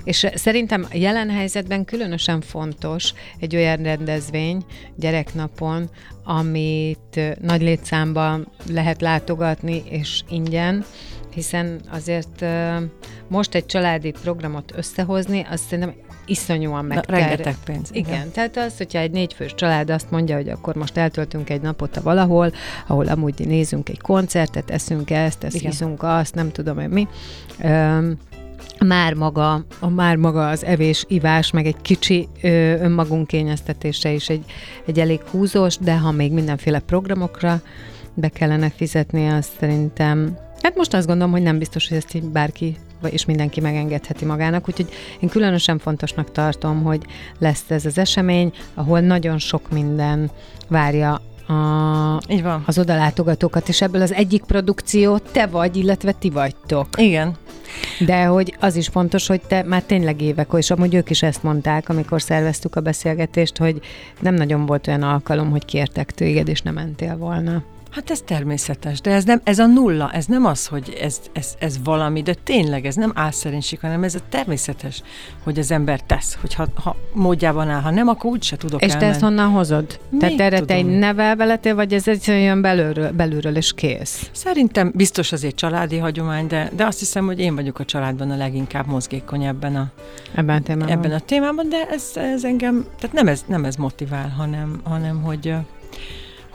És 0.04 0.28
szerintem 0.34 0.88
jelen 0.92 1.30
helyzetben 1.30 1.86
különösen 1.86 2.42
fontos 2.42 3.14
egy 3.40 3.56
olyan 3.56 3.78
rendezvény 3.84 4.66
gyereknapon, 4.96 5.90
amit 6.24 7.20
nagy 7.42 7.62
létszámban 7.62 8.48
lehet 8.72 9.02
látogatni, 9.02 9.84
és 9.90 10.22
ingyen, 10.30 10.86
hiszen 11.34 11.80
azért 11.90 12.46
most 13.28 13.56
egy 13.56 13.66
családi 13.66 14.12
programot 14.12 14.72
összehozni, 14.76 15.46
azt 15.50 15.64
szerintem 15.64 15.96
iszonyúan 16.30 16.86
meg. 16.86 17.04
Rengeteg 17.08 17.56
pénz. 17.66 17.90
Igen. 17.92 18.14
igen, 18.14 18.32
tehát 18.32 18.58
az, 18.58 18.78
hogyha 18.78 19.00
egy 19.00 19.12
négyfős 19.12 19.56
család 19.56 19.90
azt 19.90 20.12
mondja, 20.12 20.36
hogy 20.36 20.50
akkor 20.50 20.76
most 20.76 20.98
eltöltünk 20.98 21.50
egy 21.50 21.62
napot 21.62 21.98
a 21.98 22.02
valahol, 22.02 22.52
ahol 22.88 23.08
amúgy 23.08 23.48
nézünk 23.48 23.90
egy 23.90 24.02
koncertet, 24.02 24.70
eszünk 24.70 25.12
ezt, 25.12 25.44
ezt 25.44 25.56
igen. 25.56 25.96
azt, 25.98 26.36
nem 26.36 26.52
tudom 26.52 26.80
én 26.80 26.90
mi. 26.90 27.08
Um, 27.64 28.18
már 28.88 29.14
maga, 29.14 29.66
a 29.80 29.90
már 29.90 30.16
maga 30.16 30.50
az 30.50 30.64
evés, 30.64 31.06
ivás, 31.08 31.52
meg 31.52 31.66
egy 31.66 31.82
kicsi 31.82 32.28
ö, 32.42 32.48
önmagunk 32.80 33.28
kényeztetése 33.28 34.12
is 34.12 34.30
egy, 34.30 34.46
egy 34.86 35.00
elég 35.00 35.22
húzós, 35.22 35.78
de 35.78 35.98
ha 35.98 36.12
még 36.12 36.32
mindenféle 36.32 36.80
programokra 36.80 37.62
be 38.14 38.30
kellene 38.30 38.70
fizetni, 38.70 39.28
azt 39.28 39.52
szerintem 39.60 40.38
Hát 40.62 40.76
most 40.76 40.94
azt 40.94 41.08
gondolom, 41.08 41.32
hogy 41.32 41.42
nem 41.42 41.58
biztos, 41.58 41.88
hogy 41.88 41.98
ezt 41.98 42.14
így 42.14 42.24
bárki 42.24 42.78
és 43.10 43.26
mindenki 43.26 43.62
megengedheti 43.62 44.26
magának, 44.26 44.68
úgyhogy 44.70 44.90
én 45.20 45.30
különösen 45.30 45.80
fontosnak 45.80 46.32
tartom, 46.32 46.84
hogy 46.84 47.02
lesz 47.40 47.64
ez 47.68 47.86
az 47.86 47.98
esemény, 47.98 48.52
ahol 48.74 49.00
nagyon 49.00 49.38
sok 49.38 49.72
minden 49.72 50.32
várja 50.68 51.22
a, 51.50 52.20
Így 52.28 52.44
van. 52.44 52.64
az 52.66 52.78
odalátogatókat, 52.78 53.68
és 53.68 53.82
ebből 53.82 54.02
az 54.02 54.14
egyik 54.14 54.44
produkció 54.44 55.18
te 55.18 55.46
vagy, 55.48 55.76
illetve 55.76 56.12
ti 56.12 56.30
vagytok. 56.30 56.88
Igen. 56.98 57.36
De 58.00 58.26
hogy 58.26 58.56
az 58.60 58.76
is 58.76 58.88
fontos, 58.88 59.28
hogy 59.28 59.42
te 59.42 59.64
már 59.64 59.84
tényleg 59.84 60.22
évek, 60.22 60.50
és 60.58 60.72
amúgy 60.72 60.94
ők 60.94 61.10
is 61.10 61.24
ezt 61.24 61.44
mondták, 61.44 61.90
amikor 61.90 62.22
szerveztük 62.22 62.76
a 62.76 62.82
beszélgetést, 62.82 63.58
hogy 63.58 63.80
nem 64.20 64.34
nagyon 64.34 64.66
volt 64.66 64.88
olyan 64.88 65.04
alkalom, 65.04 65.50
hogy 65.50 65.66
kértek 65.66 66.12
téged, 66.12 66.48
és 66.48 66.62
nem 66.62 66.74
mentél 66.74 67.18
volna. 67.18 67.64
Hát 67.92 68.10
ez 68.10 68.22
természetes, 68.22 69.02
de 69.02 69.12
ez 69.12 69.24
nem, 69.24 69.42
ez 69.44 69.60
a 69.60 69.66
nulla, 69.66 70.12
ez 70.12 70.26
nem 70.26 70.46
az, 70.46 70.66
hogy 70.68 70.98
ez, 71.02 71.20
ez, 71.34 71.56
ez 71.60 71.78
valami, 71.84 72.22
de 72.22 72.34
tényleg 72.34 72.86
ez 72.86 72.96
nem 72.96 73.12
álszerénység, 73.16 73.80
hanem 73.80 74.04
ez 74.04 74.16
a 74.16 74.20
természetes, 74.30 75.02
hogy 75.44 75.60
az 75.60 75.72
ember 75.72 76.02
tesz, 76.02 76.38
hogy 76.42 76.54
ha, 76.54 76.68
ha 76.84 76.96
módjában 77.14 77.70
áll, 77.70 77.82
ha 77.82 77.90
nem, 77.90 78.08
akkor 78.08 78.32
úgyse 78.32 78.58
tudok 78.58 78.82
És 78.82 78.88
elmenni. 78.92 79.06
te 79.06 79.12
ezt 79.16 79.22
honnan 79.24 79.50
hozod? 79.50 80.00
Még 80.10 80.20
Tehát 80.20 80.40
erre 80.40 80.60
te 80.60 80.76
tudom. 80.76 80.78
egy 80.78 81.00
nevelve 81.00 81.46
lettél, 81.46 81.76
vagy 81.76 81.94
ez 81.94 82.08
egyszerűen 82.08 82.62
belülről, 82.62 83.12
belülről 83.12 83.56
és 83.56 83.74
kész? 83.74 84.30
Szerintem 84.32 84.92
biztos 84.96 85.32
azért 85.32 85.56
családi 85.56 85.98
hagyomány, 85.98 86.48
de, 86.48 86.70
de 86.76 86.86
azt 86.86 87.00
hiszem, 87.00 87.26
hogy 87.26 87.40
én 87.40 87.56
vagyok 87.56 87.80
a 87.80 87.86
családban 87.86 88.32
a 88.32 88.36
leginkább 88.38 88.88
mozgékony 88.88 89.44
ebben 89.44 89.76
a, 89.76 89.92
Ebben 90.36 90.56
a 90.58 90.62
témában. 90.62 90.90
ebben 90.94 91.12
a 91.12 91.20
témában, 91.20 91.70
de 91.70 91.88
ez, 91.90 92.12
ez 92.16 92.44
engem, 92.44 92.86
tehát 93.00 93.16
nem 93.16 93.28
ez, 93.28 93.44
nem 93.48 93.66
ez 93.66 93.76
motivál, 93.76 94.30
hanem, 94.30 94.82
hanem 94.84 95.22
hogy 95.22 95.54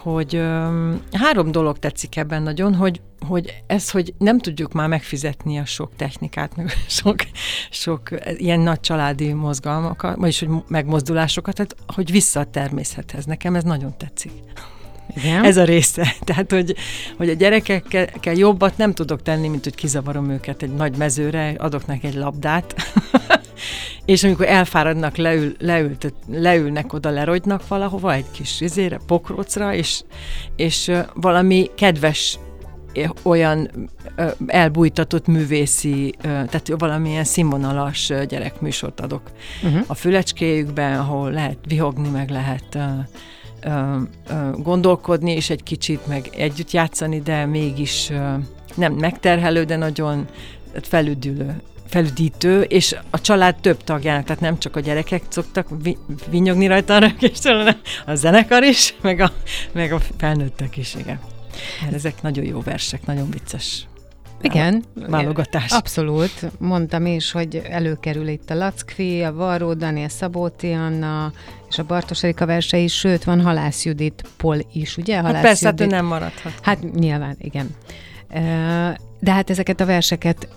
hogy 0.04 0.37
um, 0.37 1.00
három 1.12 1.52
dolog 1.52 1.78
tetszik 1.78 2.16
ebben 2.16 2.42
nagyon, 2.42 2.75
hogy, 2.75 3.00
hogy 3.26 3.62
ez, 3.66 3.90
hogy 3.90 4.14
nem 4.18 4.38
tudjuk 4.38 4.73
már 4.73 4.88
megfizetni 4.88 5.58
a 5.58 5.64
sok 5.64 5.90
technikát, 5.96 6.56
meg 6.56 6.70
sok, 6.87 7.16
sok 7.70 8.08
ilyen 8.37 8.61
nagy 8.61 8.80
családi 8.80 9.32
mozgalmakat, 9.32 10.16
vagyis 10.16 10.38
hogy 10.38 10.49
megmozdulásokat, 10.68 11.54
tehát 11.54 11.76
hogy 11.87 12.11
vissza 12.11 12.40
a 12.40 12.44
természethez. 12.44 13.25
Nekem 13.25 13.54
ez 13.54 13.64
nagyon 13.64 13.94
tetszik. 13.99 14.32
Igen? 15.16 15.44
Ez 15.44 15.56
a 15.56 15.64
része. 15.64 16.14
Tehát, 16.25 16.50
hogy, 16.50 16.75
hogy 17.16 17.28
a 17.28 17.34
gyerekekkel 17.34 18.34
jobbat 18.34 18.76
nem 18.76 18.92
tudok 18.92 19.23
tenni, 19.23 19.49
mint 19.49 19.64
hogy 19.64 19.75
kizavarom 19.75 20.30
őket 20.30 20.62
egy 20.62 20.75
nagy 20.75 20.96
mezőre, 20.96 21.54
adok 21.58 21.87
neki 21.87 22.06
egy 22.06 22.14
labdát, 22.14 22.75
és 24.04 24.25
amikor 24.25 24.46
elfáradnak, 24.46 25.16
leül, 25.16 25.54
leült, 25.58 26.14
leülnek 26.28 26.92
oda, 26.92 27.11
lerogynak 27.11 27.68
valahova, 27.68 28.12
egy 28.12 28.30
kis 28.30 28.61
izére, 28.61 28.99
pokrócra, 29.06 29.75
és, 29.75 30.02
és 30.56 30.92
valami 31.14 31.70
kedves 31.75 32.38
olyan 33.23 33.70
elbújtatott 34.46 35.26
művészi, 35.26 36.14
tehát 36.20 36.73
valamilyen 36.78 37.25
színvonalas 37.25 38.12
gyerekműsort 38.28 39.00
adok 39.00 39.23
uh-huh. 39.62 39.84
a 39.87 39.94
fülecskéjükben, 39.94 40.99
ahol 40.99 41.30
lehet 41.30 41.58
vihogni, 41.68 42.08
meg 42.08 42.30
lehet 42.30 42.78
gondolkodni, 44.52 45.32
és 45.32 45.50
egy 45.50 45.62
kicsit 45.62 46.06
meg 46.06 46.28
együtt 46.37 46.70
játszani, 46.70 47.20
de 47.20 47.46
mégis 47.46 48.12
nem 48.75 48.92
megterhelő, 48.92 49.64
de 49.64 49.76
nagyon 49.76 50.26
felüdülő 50.82 51.62
felüdítő, 51.86 52.62
és 52.62 52.96
a 53.10 53.20
család 53.20 53.56
több 53.60 53.84
tagjának, 53.84 54.24
tehát 54.24 54.40
nem 54.40 54.58
csak 54.58 54.76
a 54.76 54.80
gyerekek 54.80 55.22
szoktak 55.28 55.66
vi- 55.82 55.98
vinyogni 56.30 56.66
rajta 56.66 56.94
arra, 56.94 57.08
és 57.20 57.38
a 58.06 58.14
zenekar 58.14 58.62
is, 58.62 58.94
meg 59.00 59.20
a, 59.20 59.32
meg 59.72 59.92
a 59.92 60.00
felnőttek 60.16 60.76
is, 60.76 60.94
igen. 60.94 61.18
Mert 61.82 61.94
ezek 61.94 62.22
nagyon 62.22 62.44
jó 62.44 62.60
versek, 62.60 63.06
nagyon 63.06 63.30
vicces. 63.30 63.86
Igen. 64.40 64.84
Válogatás. 64.94 65.70
Abszolút. 65.72 66.50
Mondtam 66.58 67.06
is, 67.06 67.32
hogy 67.32 67.62
előkerül 67.70 68.28
itt 68.28 68.50
a 68.50 68.54
Lackfi, 68.54 69.22
a 69.22 69.32
Varró, 69.32 69.74
Daniel 69.74 70.08
Szabóti 70.08 70.72
Anna, 70.72 71.32
és 71.68 71.78
a 71.78 71.84
Bartos 71.84 72.22
Erika 72.22 72.46
versei, 72.46 72.88
sőt, 72.88 73.24
van 73.24 73.40
Halász 73.40 73.84
Judit 73.84 74.24
Pol 74.36 74.58
is, 74.72 74.96
ugye? 74.96 75.14
Hát 75.14 75.24
Halász 75.24 75.42
persze, 75.42 75.66
hát 75.66 75.80
ő 75.80 75.82
Judit. 75.82 75.98
nem 75.98 76.06
maradhat. 76.06 76.52
Hát 76.62 76.92
nyilván, 76.94 77.36
igen. 77.38 77.76
De 79.20 79.32
hát 79.32 79.50
ezeket 79.50 79.80
a 79.80 79.86
verseket 79.86 80.48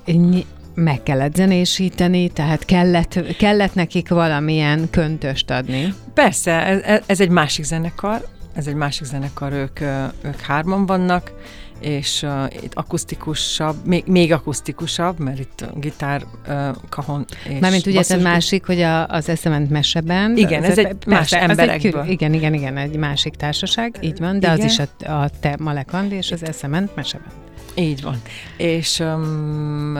meg 0.83 1.03
kellett 1.03 1.35
zenésíteni, 1.35 2.29
tehát 2.29 2.65
kellett, 2.65 3.37
kellett 3.37 3.73
nekik 3.73 4.09
valamilyen 4.09 4.89
köntöst 4.89 5.49
adni. 5.49 5.93
Persze, 6.13 6.51
ez, 6.51 7.01
ez 7.05 7.21
egy 7.21 7.29
másik 7.29 7.65
zenekar, 7.65 8.27
ez 8.55 8.67
egy 8.67 8.75
másik 8.75 9.05
zenekar, 9.05 9.51
ők, 9.51 9.79
ők 10.21 10.39
hárman 10.39 10.85
vannak, 10.85 11.31
és 11.79 12.23
uh, 12.23 12.63
itt 12.63 12.73
akusztikusabb, 12.73 13.85
még, 13.85 14.03
még 14.05 14.31
akusztikusabb, 14.31 15.19
mert 15.19 15.39
itt 15.39 15.65
gitár, 15.75 16.23
uh, 16.47 16.75
kahon 16.89 17.25
és 17.49 17.59
Mármint 17.59 17.85
ugye 17.85 17.99
ez 17.99 18.11
a 18.11 18.17
másik, 18.17 18.65
hogy 18.65 18.81
a, 18.81 19.07
az 19.07 19.29
eszement 19.29 19.69
meseben. 19.69 20.37
Igen, 20.37 20.63
ez, 20.63 20.77
ez 20.77 20.85
egy 20.85 20.95
más 21.05 21.33
emberekből. 21.33 22.01
Egy, 22.01 22.09
igen, 22.09 22.33
igen, 22.33 22.53
igen, 22.53 22.77
egy 22.77 22.97
másik 22.97 23.35
társaság, 23.35 23.97
így 24.01 24.19
van, 24.19 24.39
de 24.39 24.53
igen. 24.53 24.65
az 24.65 24.71
is 24.71 24.79
a, 24.79 25.11
a 25.11 25.29
te 25.39 25.55
Malek 25.59 25.93
Andi 25.93 26.15
és 26.15 26.31
az 26.31 26.43
eszement 26.43 26.95
meseben. 26.95 27.31
Így 27.75 28.01
van. 28.01 28.21
És, 28.57 28.99
um, 28.99 29.97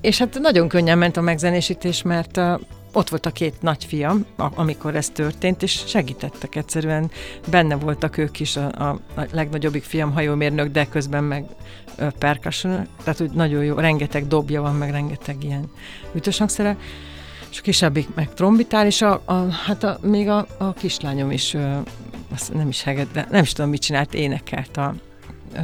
és 0.00 0.18
hát 0.18 0.38
nagyon 0.38 0.68
könnyen 0.68 0.98
ment 0.98 1.16
a 1.16 1.20
megzenésítés, 1.20 2.02
mert 2.02 2.36
uh, 2.36 2.60
ott 2.92 3.08
volt 3.08 3.26
a 3.26 3.30
két 3.30 3.62
nagyfiam, 3.62 4.26
amikor 4.36 4.96
ez 4.96 5.10
történt, 5.10 5.62
és 5.62 5.82
segítettek 5.86 6.54
egyszerűen. 6.54 7.10
Benne 7.50 7.76
voltak 7.76 8.16
ők 8.16 8.40
is, 8.40 8.56
a, 8.56 8.66
a, 8.66 9.00
a 9.20 9.26
legnagyobbik 9.32 9.82
fiam 9.82 10.12
hajómérnök, 10.12 10.68
de 10.68 10.86
közben 10.86 11.24
meg 11.24 11.44
percussion, 12.18 12.88
tehát 13.04 13.20
úgy 13.20 13.30
nagyon 13.30 13.64
jó, 13.64 13.74
rengeteg 13.74 14.26
dobja 14.26 14.62
van, 14.62 14.74
meg 14.74 14.90
rengeteg 14.90 15.44
ilyen 15.44 15.70
ütős 16.14 16.38
hangszere, 16.38 16.76
és 17.50 17.58
a 17.58 17.62
kisebbik 17.62 18.14
meg 18.14 18.34
trombitál, 18.34 18.86
és 18.86 19.02
a, 19.02 19.22
a, 19.24 19.50
hát 19.66 19.84
a, 19.84 19.98
még 20.02 20.28
a, 20.28 20.46
a 20.58 20.72
kislányom 20.72 21.30
is, 21.30 21.54
ö, 21.54 21.76
azt 22.32 22.54
nem 22.54 22.68
is 22.68 22.82
heged, 22.82 23.08
de 23.12 23.26
nem 23.30 23.42
is 23.42 23.52
tudom, 23.52 23.70
mit 23.70 23.80
csinált, 23.80 24.14
énekelt 24.14 24.76
a, 24.76 24.94
ö, 25.54 25.60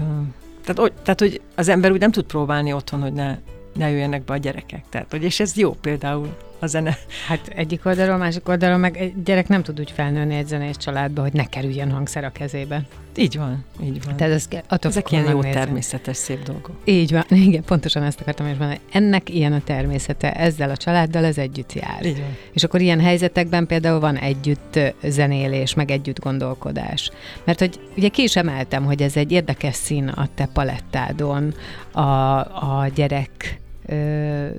tehát, 0.64 0.92
tehát, 1.02 1.20
hogy 1.20 1.40
az 1.54 1.68
ember 1.68 1.90
úgy 1.90 2.00
nem 2.00 2.10
tud 2.10 2.24
próbálni 2.24 2.72
otthon, 2.72 3.00
hogy 3.00 3.12
ne, 3.12 3.38
ne 3.74 3.90
jöjjenek 3.90 4.24
be 4.24 4.32
a 4.32 4.36
gyerekek. 4.36 4.84
Tehát, 4.88 5.10
hogy, 5.10 5.22
és 5.24 5.40
ez 5.40 5.56
jó 5.56 5.72
például 5.72 6.36
a 6.64 6.66
zene. 6.66 6.96
Hát 7.26 7.48
egyik 7.48 7.86
oldalról, 7.86 8.16
másik 8.16 8.48
oldalról 8.48 8.78
meg 8.78 8.96
egy 8.96 9.22
gyerek 9.22 9.48
nem 9.48 9.62
tud 9.62 9.80
úgy 9.80 9.90
felnőni 9.90 10.34
egy 10.34 10.46
zenés 10.46 10.76
családba, 10.76 11.22
hogy 11.22 11.32
ne 11.32 11.44
kerüljön 11.44 11.90
hangszer 11.90 12.24
a 12.24 12.30
kezébe. 12.30 12.82
Így 13.16 13.36
van, 13.36 13.64
így 13.82 14.04
van. 14.04 14.16
Tehát 14.16 14.32
ez, 14.32 14.48
attól 14.68 14.90
Ezek 14.90 15.10
ilyen 15.10 15.30
jó 15.30 15.40
természetes, 15.40 16.16
szép 16.16 16.42
dolgok. 16.42 16.76
Így 16.84 17.12
van, 17.12 17.24
igen, 17.46 17.64
pontosan 17.64 18.02
ezt 18.02 18.20
akartam 18.20 18.46
is 18.46 18.56
mondani. 18.56 18.80
Ennek 18.92 19.30
ilyen 19.30 19.52
a 19.52 19.60
természete, 19.60 20.32
ezzel 20.32 20.70
a 20.70 20.76
családdal 20.76 21.24
ez 21.24 21.38
együtt 21.38 21.72
jár. 21.72 22.04
Így 22.04 22.18
van. 22.18 22.36
És 22.52 22.64
akkor 22.64 22.80
ilyen 22.80 23.00
helyzetekben 23.00 23.66
például 23.66 24.00
van 24.00 24.16
együtt 24.16 24.78
zenélés, 25.02 25.74
meg 25.74 25.90
együtt 25.90 26.20
gondolkodás. 26.20 27.10
Mert 27.44 27.58
hogy 27.58 27.80
ugye 27.96 28.08
ki 28.08 28.22
is 28.22 28.36
emeltem, 28.36 28.84
hogy 28.84 29.02
ez 29.02 29.16
egy 29.16 29.32
érdekes 29.32 29.74
szín 29.74 30.08
a 30.08 30.28
te 30.34 30.48
palettádon, 30.52 31.54
a, 31.92 32.00
a 32.00 32.90
gyerek 32.94 33.62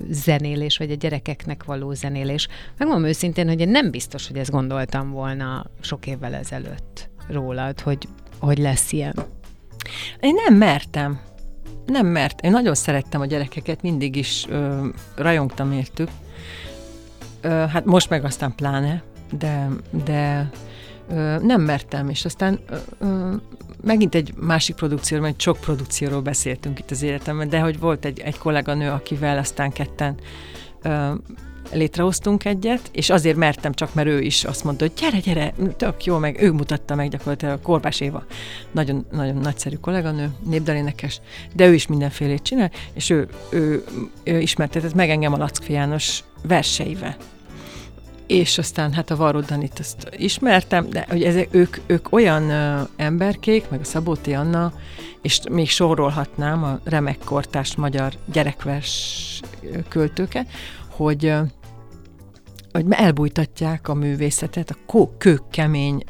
zenélés, 0.10 0.78
vagy 0.78 0.92
a 0.92 0.96
gyerekeknek 0.96 1.64
való 1.64 1.94
zenélés. 1.94 2.48
Megmondom 2.78 3.08
őszintén, 3.08 3.48
hogy 3.48 3.60
én 3.60 3.70
nem 3.70 3.92
biztos, 3.92 4.28
hogy 4.28 4.38
ezt 4.38 4.52
gondoltam 4.52 5.12
volna 5.12 5.66
sok 5.82 6.08
évvel 6.08 6.34
ezelőtt 6.34 7.10
rólad, 7.28 7.80
hogy, 7.80 8.08
hogy 8.40 8.58
lesz 8.58 8.92
ilyen. 8.92 9.16
Én 10.20 10.36
nem 10.46 10.58
mertem. 10.58 11.20
Nem 11.86 12.08
mert. 12.08 12.42
Én 12.42 12.52
nagyon 12.52 12.76
szerettem 12.76 13.22
a 13.22 13.26
gyerekeket, 13.26 13.82
mindig 13.82 14.16
is 14.16 14.46
ö, 14.50 14.88
rajongtam 15.16 15.72
értük. 15.72 16.10
Ö, 17.42 17.50
hát 17.50 17.86
most 17.86 18.10
meg 18.10 18.24
aztán 18.26 18.56
pláne, 18.56 19.04
de, 19.32 19.68
de 20.06 20.50
ö, 21.10 21.38
nem 21.40 21.62
mertem, 21.62 22.10
és 22.10 22.26
aztán 22.26 22.60
ö, 22.70 22.76
ö, 23.00 23.34
megint 23.86 24.16
egy 24.16 24.34
másik 24.40 24.76
produkcióról, 24.76 25.28
mert 25.28 25.42
sok 25.42 25.58
produkcióról 25.58 26.22
beszéltünk 26.22 26.80
itt 26.80 26.92
az 26.92 27.02
életemben, 27.02 27.50
de 27.50 27.60
hogy 27.60 27.80
volt 27.80 28.06
egy, 28.06 28.20
egy 28.20 28.38
kolléganő, 28.38 28.90
akivel 28.90 29.38
aztán 29.38 29.72
ketten 29.72 30.16
ö, 30.82 31.14
létrehoztunk 31.72 32.46
egyet, 32.46 32.90
és 32.92 33.10
azért 33.10 33.38
mertem 33.38 33.74
csak, 33.74 33.94
mert 33.94 34.08
ő 34.08 34.22
is 34.22 34.44
azt 34.44 34.64
mondta, 34.64 34.86
hogy 34.86 34.94
gyere, 35.00 35.20
gyere, 35.20 35.54
tök 35.78 36.04
jó, 36.04 36.18
meg 36.18 36.42
ő 36.42 36.52
mutatta 36.52 36.96
meg 36.96 37.10
gyakorlatilag 37.10 37.54
a 37.54 37.62
Korbás 37.62 38.00
Éva. 38.00 38.24
Nagyon, 38.72 39.06
nagyon 39.12 39.36
nagyszerű 39.36 39.76
kolléganő, 39.76 40.32
népdalénekes, 40.50 41.22
de 41.54 41.68
ő 41.68 41.74
is 41.74 41.88
mindenfélét 41.88 42.42
csinál, 42.42 42.72
és 42.94 43.10
ő, 43.10 43.28
ő, 43.50 43.84
ő 44.24 44.40
ismertetett 44.40 44.94
meg 44.94 45.10
engem 45.10 45.34
a 45.34 45.38
Lackfi 45.38 45.74
János 45.74 46.24
verseivel 46.42 47.18
és 48.28 48.58
aztán 48.58 48.94
hát 48.94 49.12
a 49.12 49.16
Varró 49.16 49.40
Danit 49.40 49.80
azt 49.80 50.10
ismertem, 50.18 50.90
de 50.90 51.06
hogy 51.10 51.24
ezek, 51.24 51.48
ők, 51.52 51.78
ők 51.86 52.14
olyan 52.14 52.50
ö, 52.50 52.82
emberkék, 52.96 53.70
meg 53.70 53.80
a 53.80 53.84
Szabóti 53.84 54.34
Anna, 54.34 54.74
és 55.22 55.40
még 55.52 55.70
sorolhatnám 55.70 56.64
a 56.64 56.80
remek 56.84 57.18
kortás 57.26 57.76
magyar 57.76 58.14
gyerekvers 58.32 59.40
költőket, 59.90 60.48
hogy 60.90 61.26
ö, 61.26 61.42
hogy 62.76 62.86
elbújtatják 62.90 63.88
a 63.88 63.94
művészetet, 63.94 64.70
a 64.70 64.76
kó, 64.86 65.14
kőkemény, 65.18 66.04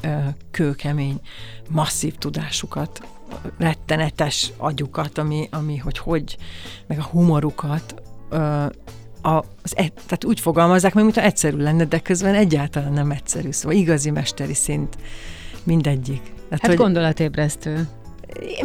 kőkemény, 0.50 1.20
masszív 1.68 2.16
tudásukat, 2.16 3.00
rettenetes 3.58 4.52
agyukat, 4.56 5.18
ami, 5.18 5.48
ami 5.50 5.76
hogy 5.76 5.98
hogy, 5.98 6.36
meg 6.86 6.98
a 6.98 7.02
humorukat, 7.02 8.02
a, 9.26 9.44
az, 9.62 9.76
e, 9.76 9.88
tehát 9.88 10.24
úgy 10.24 10.40
fogalmazzák 10.40 10.94
meg, 10.94 11.04
mintha 11.04 11.22
egyszerű 11.22 11.56
lenne, 11.56 11.84
de 11.84 11.98
közben 11.98 12.34
egyáltalán 12.34 12.92
nem 12.92 13.10
egyszerű. 13.10 13.50
Szóval 13.50 13.76
igazi 13.76 14.10
mesteri 14.10 14.54
szint 14.54 14.96
mindegyik. 15.64 16.22
Tehát, 16.22 16.60
hát 16.60 16.66
hogy, 16.66 16.76
gondolatébresztő. 16.76 17.88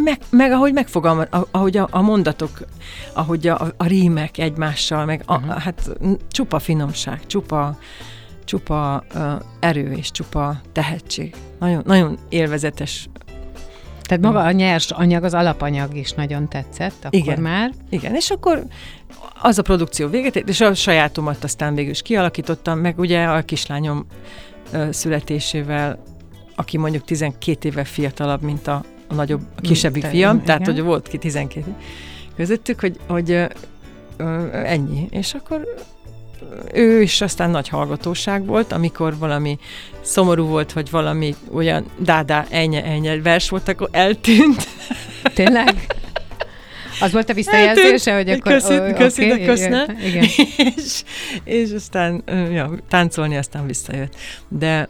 Meg, 0.04 0.20
meg 0.30 0.52
ahogy 0.52 0.74
megfogalmaz, 0.74 1.28
ahogy 1.52 1.78
a, 1.78 1.88
a 1.92 2.02
mondatok, 2.02 2.60
ahogy 3.14 3.48
a, 3.48 3.74
a 3.78 3.86
rímek 3.86 4.38
egymással, 4.38 5.06
meg 5.06 5.24
a, 5.26 5.36
uh-huh. 5.36 5.62
hát 5.62 5.90
csupa 6.28 6.60
finomság, 6.60 7.26
csupa, 7.26 7.78
csupa 8.44 9.04
uh, 9.16 9.32
erő 9.60 9.92
és 9.92 10.12
csupa 10.12 10.62
tehetség. 10.72 11.36
Nagyon, 11.60 11.82
nagyon 11.86 12.18
élvezetes 12.30 13.10
tehát 14.12 14.26
maga 14.26 14.46
a 14.46 14.52
nyers 14.52 14.92
anyag, 14.92 15.24
az 15.24 15.34
alapanyag 15.34 15.96
is 15.96 16.12
nagyon 16.12 16.50
tetszett 16.50 17.06
akkor 17.06 17.20
Igen. 17.20 17.42
már. 17.42 17.72
Igen, 17.90 18.16
és 18.16 18.30
akkor 18.30 18.64
az 19.42 19.58
a 19.58 19.62
produkció 19.62 20.08
véget 20.08 20.36
ért, 20.36 20.50
és 20.50 20.62
a 20.62 20.74
sajátomat 20.74 21.44
aztán 21.44 21.76
végül 21.76 21.92
is 21.92 22.02
kialakítottam, 22.02 22.80
meg 22.80 23.00
ugye 23.00 23.24
a 23.24 23.42
kislányom 23.42 24.06
születésével, 24.90 26.04
aki 26.56 26.78
mondjuk 26.78 27.04
12 27.04 27.68
éve 27.68 27.84
fiatalabb, 27.84 28.42
mint 28.42 28.68
a, 28.68 28.84
a 29.08 29.14
nagyobb, 29.14 29.42
a 29.56 29.62
kisebbik 29.62 30.06
fiam, 30.06 30.34
igen. 30.36 30.46
tehát 30.46 30.66
hogy 30.66 30.82
volt 30.82 31.08
ki 31.08 31.18
12 31.18 31.76
közöttük, 32.36 32.80
hogy, 32.80 33.00
hogy 33.08 33.48
ennyi. 34.52 35.08
És 35.10 35.34
akkor 35.34 35.68
ő 36.74 37.02
is 37.02 37.22
aztán 37.22 37.50
nagy 37.50 37.68
hallgatóság 37.68 38.46
volt, 38.46 38.72
amikor 38.72 39.18
valami 39.18 39.58
szomorú 40.02 40.46
volt, 40.46 40.74
vagy 40.74 40.90
valami 40.90 41.36
olyan 41.54 41.86
dádá, 41.98 42.46
ennyi, 42.50 42.76
ennyi 42.76 43.22
vers 43.22 43.50
volt, 43.50 43.68
akkor 43.68 43.90
eltűnt. 43.92 44.68
Tényleg? 45.34 45.96
Az 47.02 47.12
volt 47.12 47.30
a 47.30 47.34
visszajelzése, 47.34 48.16
hogy 48.16 48.30
akkor... 48.30 48.52
Köszi, 48.52 48.74
oh, 48.74 48.94
köszi 48.94 49.26
okay, 49.26 49.40
de 49.40 49.46
köszne. 49.46 49.86
Igen. 50.04 50.24
és, 50.76 51.04
és 51.44 51.72
aztán 51.72 52.24
ja, 52.52 52.72
táncolni 52.90 53.38
aztán 53.38 53.66
visszajött. 53.66 54.16
De 54.48 54.90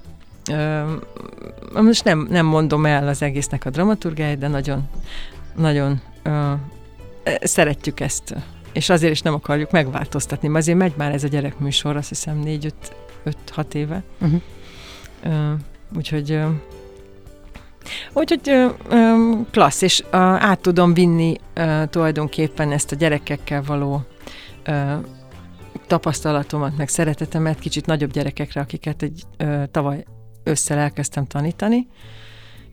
uh, 0.50 1.82
most 1.82 2.04
nem, 2.04 2.28
nem 2.30 2.46
mondom 2.46 2.86
el 2.86 3.08
az 3.08 3.22
egésznek 3.22 3.66
a 3.66 3.70
dramaturgáját, 3.70 4.38
de 4.38 4.48
nagyon, 4.48 4.90
nagyon 5.56 6.02
uh, 6.26 6.52
szeretjük 7.42 8.00
ezt, 8.00 8.36
és 8.74 8.90
azért 8.90 9.12
is 9.12 9.22
nem 9.22 9.34
akarjuk 9.34 9.72
megváltoztatni, 9.72 10.48
mert 10.48 10.64
azért 10.64 10.78
megy 10.78 10.94
már 10.98 11.14
ez 11.14 11.24
a 11.24 11.28
gyerekműsor, 11.28 11.96
azt 11.96 12.10
hiszem 12.10 12.40
négy-öt-hat 12.40 13.76
éve. 13.76 14.04
Uh-huh. 14.22 14.42
Uh, 15.26 15.60
úgyhogy 15.96 16.40
Úgyhogy 18.14 18.50
ö, 18.50 18.68
ö, 18.90 19.32
klassz, 19.52 19.82
és 19.82 20.04
ö, 20.12 20.18
át 20.18 20.60
tudom 20.60 20.94
vinni 20.94 21.36
ö, 21.54 21.84
tulajdonképpen 21.90 22.72
ezt 22.72 22.92
a 22.92 22.96
gyerekekkel 22.96 23.64
való 23.64 24.02
ö, 24.64 24.94
tapasztalatomat, 25.88 26.78
meg 26.78 26.88
szeretetemet 26.88 27.60
kicsit 27.60 27.86
nagyobb 27.86 28.12
gyerekekre, 28.12 28.62
akiket 28.62 29.02
egy 29.02 29.24
ö, 29.38 29.64
tavaly 29.72 30.04
össze 30.44 30.76
elkezdtem 30.76 31.26
tanítani. 31.26 31.88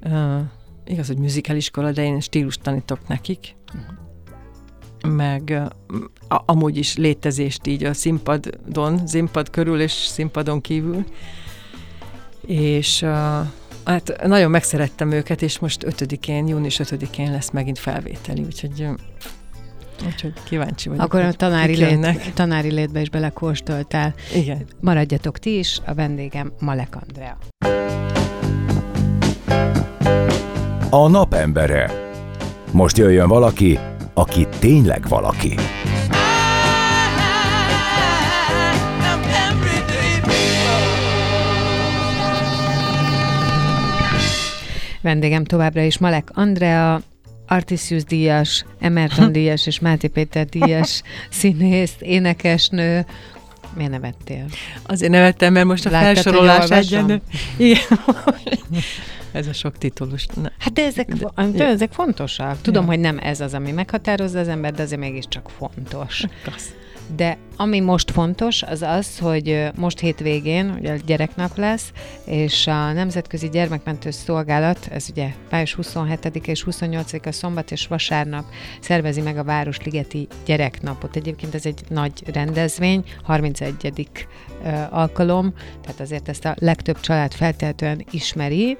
Ö, 0.00 0.38
igaz, 0.84 1.06
hogy 1.06 1.18
műzikeliskola, 1.18 1.92
de 1.92 2.02
én 2.02 2.20
stílus 2.20 2.56
tanítok 2.56 3.08
nekik. 3.08 3.56
Meg 5.06 5.62
a, 6.28 6.42
amúgy 6.46 6.76
is 6.76 6.96
létezést 6.96 7.66
így 7.66 7.84
a 7.84 7.94
színpadon, 7.94 9.06
színpad 9.06 9.50
körül 9.50 9.80
és 9.80 9.92
színpadon 9.92 10.60
kívül. 10.60 11.04
És 12.46 13.02
uh, 13.02 13.46
Hát 13.88 14.26
nagyon 14.26 14.50
megszerettem 14.50 15.10
őket, 15.10 15.42
és 15.42 15.58
most 15.58 15.84
5-én, 15.88 16.48
június 16.48 16.80
5-én 16.84 17.30
lesz 17.30 17.50
megint 17.50 17.78
felvételi, 17.78 18.42
úgyhogy 18.42 18.88
Úgyhogy 20.06 20.32
kíváncsi 20.44 20.88
vagyok. 20.88 21.04
Akkor 21.04 21.20
a 21.20 21.32
tanári, 21.32 21.76
lét, 21.76 22.34
tanári 22.34 22.70
létbe 22.70 23.00
is 23.00 23.10
belekóstoltál. 23.10 24.14
Igen. 24.34 24.66
Maradjatok 24.80 25.38
ti 25.38 25.58
is, 25.58 25.80
a 25.86 25.94
vendégem 25.94 26.52
Malek 26.60 26.96
Andrea. 27.00 27.38
A 30.90 31.08
napembere. 31.08 31.90
Most 32.72 32.98
jöjjön 32.98 33.28
valaki, 33.28 33.78
aki 34.14 34.46
tényleg 34.58 35.08
valaki. 35.08 35.54
Vendégem 45.00 45.44
továbbra 45.44 45.82
is 45.82 45.98
Malek 45.98 46.30
Andrea, 46.32 47.00
Artisius 47.46 48.04
díjas, 48.04 48.64
Emerton 48.78 49.32
díjas 49.38 49.66
és 49.66 49.78
Máté 49.78 50.08
Péter 50.08 50.46
díjas 50.46 51.02
színész, 51.30 51.94
énekesnő. 51.98 53.06
Miért 53.74 53.90
nevettél? 53.90 54.44
Azért 54.82 55.12
nevettem, 55.12 55.52
mert 55.52 55.66
most 55.66 55.86
a 55.86 55.90
Láttad, 55.90 56.14
felsorolás 56.14 56.70
egyen. 56.70 57.22
Igen. 57.56 57.80
ez 59.32 59.46
a 59.46 59.52
sok 59.52 59.78
titulus. 59.78 60.26
Na. 60.26 60.50
Hát 60.58 60.72
de 60.72 60.84
ezek, 60.84 61.08
de, 61.08 61.46
de 61.54 61.66
ezek 61.66 61.92
fontosak. 61.92 62.60
Tudom, 62.60 62.82
ja. 62.82 62.88
hogy 62.88 62.98
nem 62.98 63.18
ez 63.18 63.40
az, 63.40 63.54
ami 63.54 63.70
meghatározza 63.70 64.38
az 64.38 64.48
ember, 64.48 64.72
de 64.72 64.82
azért 64.82 65.00
mégiscsak 65.00 65.50
fontos. 65.58 66.24
Kassz. 66.44 66.68
De 67.16 67.38
ami 67.56 67.80
most 67.80 68.10
fontos, 68.10 68.62
az 68.62 68.82
az, 68.82 69.18
hogy 69.18 69.68
most 69.76 69.98
hétvégén, 69.98 70.76
ugye 70.78 70.96
gyereknap 71.06 71.56
lesz, 71.56 71.92
és 72.24 72.66
a 72.66 72.92
Nemzetközi 72.92 73.48
Gyermekmentő 73.48 74.10
Szolgálat, 74.10 74.88
ez 74.90 75.06
ugye 75.10 75.28
május 75.50 75.74
27 75.74 76.46
és 76.46 76.62
28 76.62 77.26
a 77.26 77.32
szombat 77.32 77.70
és 77.70 77.86
vasárnap 77.86 78.44
szervezi 78.80 79.20
meg 79.20 79.38
a 79.38 79.44
Városligeti 79.44 80.28
Gyereknapot. 80.44 81.16
Egyébként 81.16 81.54
ez 81.54 81.66
egy 81.66 81.80
nagy 81.88 82.22
rendezvény, 82.32 83.04
31. 83.22 84.08
alkalom, 84.90 85.52
tehát 85.82 86.00
azért 86.00 86.28
ezt 86.28 86.44
a 86.44 86.54
legtöbb 86.58 87.00
család 87.00 87.32
feltehetően 87.32 88.04
ismeri, 88.10 88.76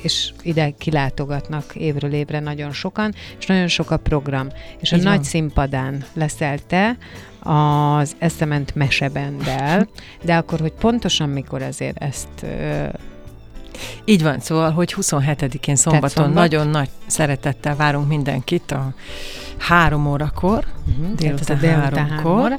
és 0.00 0.32
ide 0.42 0.70
kilátogatnak 0.70 1.74
évről 1.74 2.12
évre 2.12 2.40
nagyon 2.40 2.72
sokan, 2.72 3.14
és 3.38 3.46
nagyon 3.46 3.68
sok 3.68 3.90
a 3.90 3.96
program. 3.96 4.48
És 4.80 4.92
Így 4.92 5.00
a 5.00 5.02
van. 5.02 5.12
nagy 5.12 5.24
színpadán 5.24 6.04
leszel 6.12 6.58
te 6.66 6.96
az 7.40 8.16
Eszement 8.18 8.74
mesebendel, 8.74 9.88
de 10.22 10.36
akkor, 10.36 10.60
hogy 10.60 10.72
pontosan 10.72 11.28
mikor 11.28 11.62
ezért 11.62 12.02
ezt 12.02 12.46
így 14.04 14.22
van, 14.22 14.40
szóval, 14.40 14.70
hogy 14.70 14.94
27-én 15.00 15.76
szombaton 15.76 16.08
szombat? 16.08 16.34
nagyon 16.34 16.68
nagy 16.68 16.88
szeretettel 17.06 17.76
várunk 17.76 18.08
mindenkit 18.08 18.70
a 18.70 18.94
három 19.58 20.06
órakor, 20.06 20.64
uh-huh, 20.88 21.14
délután, 21.14 21.58
délután 21.58 22.08
háromkor. 22.10 22.58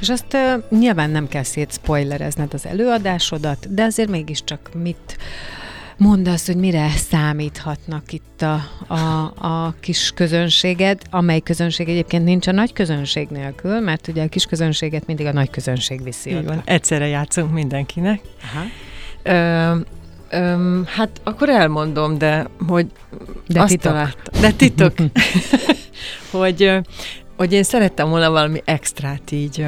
És 0.00 0.08
azt 0.08 0.34
uh, 0.34 0.78
nyilván 0.78 1.10
nem 1.10 1.28
kell 1.28 1.42
szétszpoilerezned 1.42 2.54
az 2.54 2.66
előadásodat, 2.66 3.74
de 3.74 3.82
azért 3.82 4.10
mégiscsak 4.10 4.70
mit 4.74 5.16
Mondd 5.98 6.28
azt, 6.28 6.46
hogy 6.46 6.56
mire 6.56 6.88
számíthatnak 7.10 8.12
itt 8.12 8.42
a, 8.42 8.60
a, 8.94 9.32
a 9.46 9.74
kis 9.80 10.12
közönséged, 10.14 11.02
amely 11.10 11.40
közönség 11.40 11.88
egyébként 11.88 12.24
nincs 12.24 12.46
a 12.46 12.52
nagy 12.52 12.72
közönség 12.72 13.28
nélkül, 13.28 13.80
mert 13.80 14.08
ugye 14.08 14.22
a 14.22 14.28
kis 14.28 14.44
közönséget 14.44 15.06
mindig 15.06 15.26
a 15.26 15.32
nagy 15.32 15.50
közönség 15.50 16.02
viszi 16.02 16.30
Így 16.30 16.36
oda. 16.36 16.46
van, 16.48 16.62
egyszerre 16.64 17.06
játszunk 17.06 17.52
mindenkinek. 17.52 18.20
Aha. 18.42 18.64
Ö, 19.22 19.78
ö, 20.30 20.80
hát 20.86 21.20
akkor 21.24 21.48
elmondom, 21.48 22.18
de 22.18 22.46
hogy 22.68 22.86
De 23.46 23.60
azt 23.60 23.68
titok. 23.68 23.82
találtam. 23.92 24.40
De 24.40 24.50
titok. 24.52 24.94
hogy, 26.30 26.78
hogy 27.36 27.52
én 27.52 27.62
szerettem 27.62 28.08
volna 28.08 28.30
valami 28.30 28.62
extrát 28.64 29.30
így, 29.30 29.64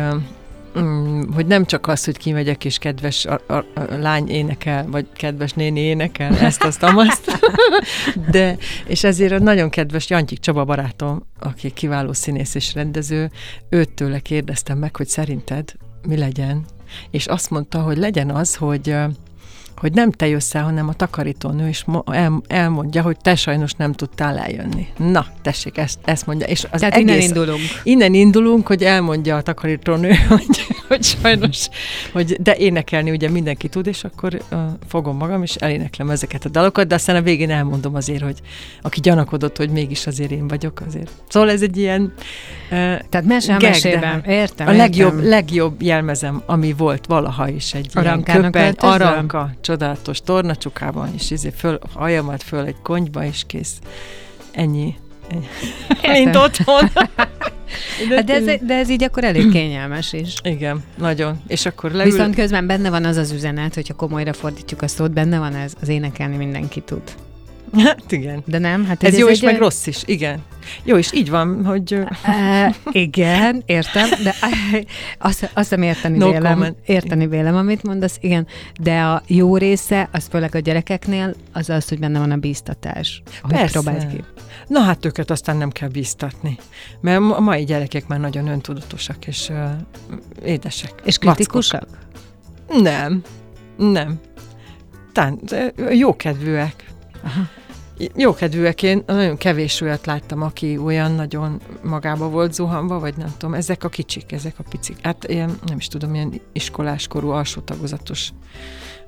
hogy 1.35 1.47
nem 1.47 1.65
csak 1.65 1.87
az, 1.87 2.05
hogy 2.05 2.17
kimegyek 2.17 2.65
és 2.65 2.79
kedves 2.79 3.25
a, 3.25 3.41
a, 3.47 3.55
a 3.55 3.65
lány 4.01 4.29
énekel, 4.29 4.87
vagy 4.87 5.07
kedves 5.13 5.53
néni 5.53 5.81
énekel, 5.81 6.37
ezt, 6.37 6.65
azt, 6.65 6.83
amazt. 6.83 7.39
De, 8.31 8.57
és 8.87 9.05
ezért 9.05 9.33
a 9.33 9.39
nagyon 9.39 9.71
kedves 9.71 10.11
Jantyik 10.11 10.39
Csaba 10.39 10.65
barátom, 10.65 11.27
aki 11.39 11.71
kiváló 11.71 12.13
színész 12.13 12.55
és 12.55 12.75
rendező, 12.75 13.31
őt 13.69 13.93
tőle 13.93 14.19
kérdeztem 14.19 14.79
meg, 14.79 14.97
hogy 14.97 15.09
szerinted 15.09 15.73
mi 16.07 16.17
legyen, 16.17 16.65
és 17.11 17.27
azt 17.27 17.51
mondta, 17.51 17.81
hogy 17.81 17.97
legyen 17.97 18.31
az, 18.31 18.55
hogy 18.55 18.97
hogy 19.81 19.93
nem 19.93 20.11
te 20.11 20.29
jössz 20.29 20.55
el, 20.55 20.63
hanem 20.63 20.89
a 20.89 20.93
takarítónő, 20.93 21.71
el, 22.13 22.43
elmondja, 22.47 23.03
hogy 23.03 23.17
te 23.23 23.37
sajnos 23.37 23.73
nem 23.73 23.93
tudtál 23.93 24.39
eljönni. 24.39 24.87
Na, 24.97 25.27
tessék, 25.43 25.79
ezt, 25.79 25.99
ezt 26.05 26.27
mondja. 26.27 26.47
És 26.47 26.67
az 26.71 26.81
Tehát 26.81 26.95
egész, 26.95 27.15
innen 27.15 27.21
indulunk. 27.21 27.61
Innen 27.83 28.15
indulunk, 28.15 28.67
hogy 28.67 28.85
elmondja 28.85 29.37
a 29.37 29.43
takarítónő, 29.43 30.13
hogy, 30.29 30.67
hogy 30.89 31.03
sajnos, 31.03 31.69
hogy 32.13 32.43
de 32.43 32.57
énekelni 32.57 33.11
ugye 33.11 33.29
mindenki 33.29 33.69
tud, 33.69 33.87
és 33.87 34.05
akkor 34.05 34.43
uh, 34.51 34.59
fogom 34.89 35.17
magam, 35.17 35.43
és 35.43 35.55
eléneklem 35.55 36.11
ezeket 36.11 36.45
a 36.45 36.49
dalokat, 36.49 36.87
de 36.87 36.95
aztán 36.95 37.17
a 37.17 37.23
végén 37.23 37.51
elmondom 37.51 37.95
azért, 37.95 38.23
hogy 38.23 38.39
aki 38.83 39.01
gyanakodott, 39.01 39.57
hogy 39.57 39.71
mégis 39.71 40.07
azért 40.07 40.31
én 40.31 40.49
vagyok 40.49 40.83
azért. 40.87 41.11
Szóval 41.29 41.51
ez 41.51 41.63
egy 41.63 41.77
ilyen 41.77 42.03
uh, 42.03 42.99
Tehát 43.09 43.25
mese 43.25 43.55
a 43.55 43.59
gag, 43.59 43.69
mesében. 43.69 44.25
Értem, 44.27 44.67
a 44.69 44.73
legjobb, 44.73 45.15
értem. 45.15 45.29
legjobb 45.29 45.83
jelmezem, 45.83 46.43
ami 46.47 46.73
volt 46.73 47.07
valaha 47.07 47.49
is 47.49 47.75
egy 47.75 47.91
Arankának 47.95 48.55
ilyen 48.55 48.67
öltözve? 48.67 49.07
aranka, 49.07 49.51
csodálatos 49.71 50.21
tornacsukában, 50.21 51.11
és 51.15 51.31
izé 51.31 51.51
föl, 51.57 51.79
hajamat 51.95 52.43
föl 52.43 52.65
egy 52.65 52.77
konyba, 52.83 53.25
és 53.25 53.43
kész. 53.47 53.79
Ennyi. 54.53 54.95
Mint 56.13 56.37
otthon. 56.37 56.91
Hát 58.17 58.25
de, 58.25 58.35
ez, 58.35 58.45
de 58.61 58.75
ez 58.75 58.89
így 58.89 59.03
akkor 59.03 59.25
elég 59.25 59.51
kényelmes 59.51 60.13
is. 60.13 60.35
Igen, 60.43 60.83
nagyon. 60.99 61.41
És 61.47 61.67
akkor 61.67 61.91
leül... 61.91 62.11
Viszont 62.11 62.35
közben 62.35 62.67
benne 62.67 62.91
van 62.91 63.05
az 63.05 63.17
az 63.17 63.31
üzenet, 63.33 63.75
hogyha 63.75 63.95
komolyra 63.95 64.33
fordítjuk 64.33 64.83
a 64.83 64.89
szót, 64.89 65.11
benne 65.11 65.39
van 65.39 65.55
ez, 65.55 65.73
az 65.81 65.89
énekelni 65.89 66.37
mindenki 66.37 66.81
tud. 66.81 67.03
Hát 67.77 68.13
igen. 68.13 68.43
De 68.47 68.59
nem? 68.59 68.85
Hát 68.85 69.03
Ez, 69.03 69.19
jó 69.19 69.27
egy 69.27 69.33
is, 69.35 69.41
meg 69.41 69.59
rossz 69.59 69.87
is, 69.87 70.03
igen. 70.07 70.43
Jó, 70.85 70.97
és 70.97 71.13
így 71.13 71.31
van, 71.31 71.65
hogy... 71.65 71.95
Uh, 71.95 72.75
igen, 72.91 73.63
értem, 73.67 74.09
de 74.23 74.35
azt, 75.29 75.51
azt 75.55 75.71
nem 75.71 75.83
érteni 75.83 76.19
No 76.19 76.31
vélem, 76.31 76.53
comment. 76.53 76.77
érteni 76.87 77.27
vélem, 77.27 77.57
amit 77.57 77.83
mondasz, 77.83 78.19
igen, 78.21 78.47
de 78.81 79.01
a 79.01 79.23
jó 79.27 79.57
része, 79.57 80.09
az 80.13 80.27
főleg 80.31 80.55
a 80.55 80.59
gyerekeknél, 80.59 81.35
az 81.53 81.71
az, 81.71 81.89
hogy 81.89 81.99
benne 81.99 82.19
van 82.19 82.31
a 82.31 82.37
bíztatás. 82.37 83.23
Hogy 83.43 83.51
Persze. 83.53 83.73
próbáld 83.73 84.07
ki. 84.07 84.25
Na 84.67 84.81
hát 84.81 85.05
őket 85.05 85.31
aztán 85.31 85.57
nem 85.57 85.71
kell 85.71 85.89
bíztatni. 85.89 86.59
Mert 87.01 87.21
a 87.21 87.41
mai 87.41 87.65
gyerekek 87.65 88.07
már 88.07 88.21
nagyon 88.21 88.47
öntudatosak 88.47 89.27
és 89.27 89.49
uh, 89.49 89.71
édesek. 90.45 90.93
És 91.05 91.17
Vackok. 91.17 91.35
kritikusak? 91.35 91.87
Nem, 92.69 93.23
nem. 93.77 94.21
Tán, 95.13 95.41
jókedvűek. 95.91 96.85
Aha. 97.25 97.41
Jókedvűek, 98.17 98.83
én 98.83 99.03
nagyon 99.07 99.37
kevés 99.37 99.81
olyat 99.81 100.07
láttam, 100.07 100.43
aki 100.43 100.79
olyan 100.79 101.13
nagyon 101.13 101.61
magába 101.83 102.29
volt 102.29 102.53
zuhanva, 102.53 102.99
vagy 102.99 103.17
nem 103.17 103.35
tudom, 103.39 103.55
ezek 103.55 103.85
a 103.85 103.89
kicsik, 103.89 104.33
ezek 104.33 104.55
a 104.59 104.63
picik. 104.71 104.97
Hát 105.03 105.25
ilyen, 105.29 105.59
nem 105.67 105.77
is 105.77 105.87
tudom, 105.87 106.15
ilyen 106.15 106.41
iskoláskorú, 106.53 107.31
alsó 107.31 107.61
tagozatos, 107.61 108.31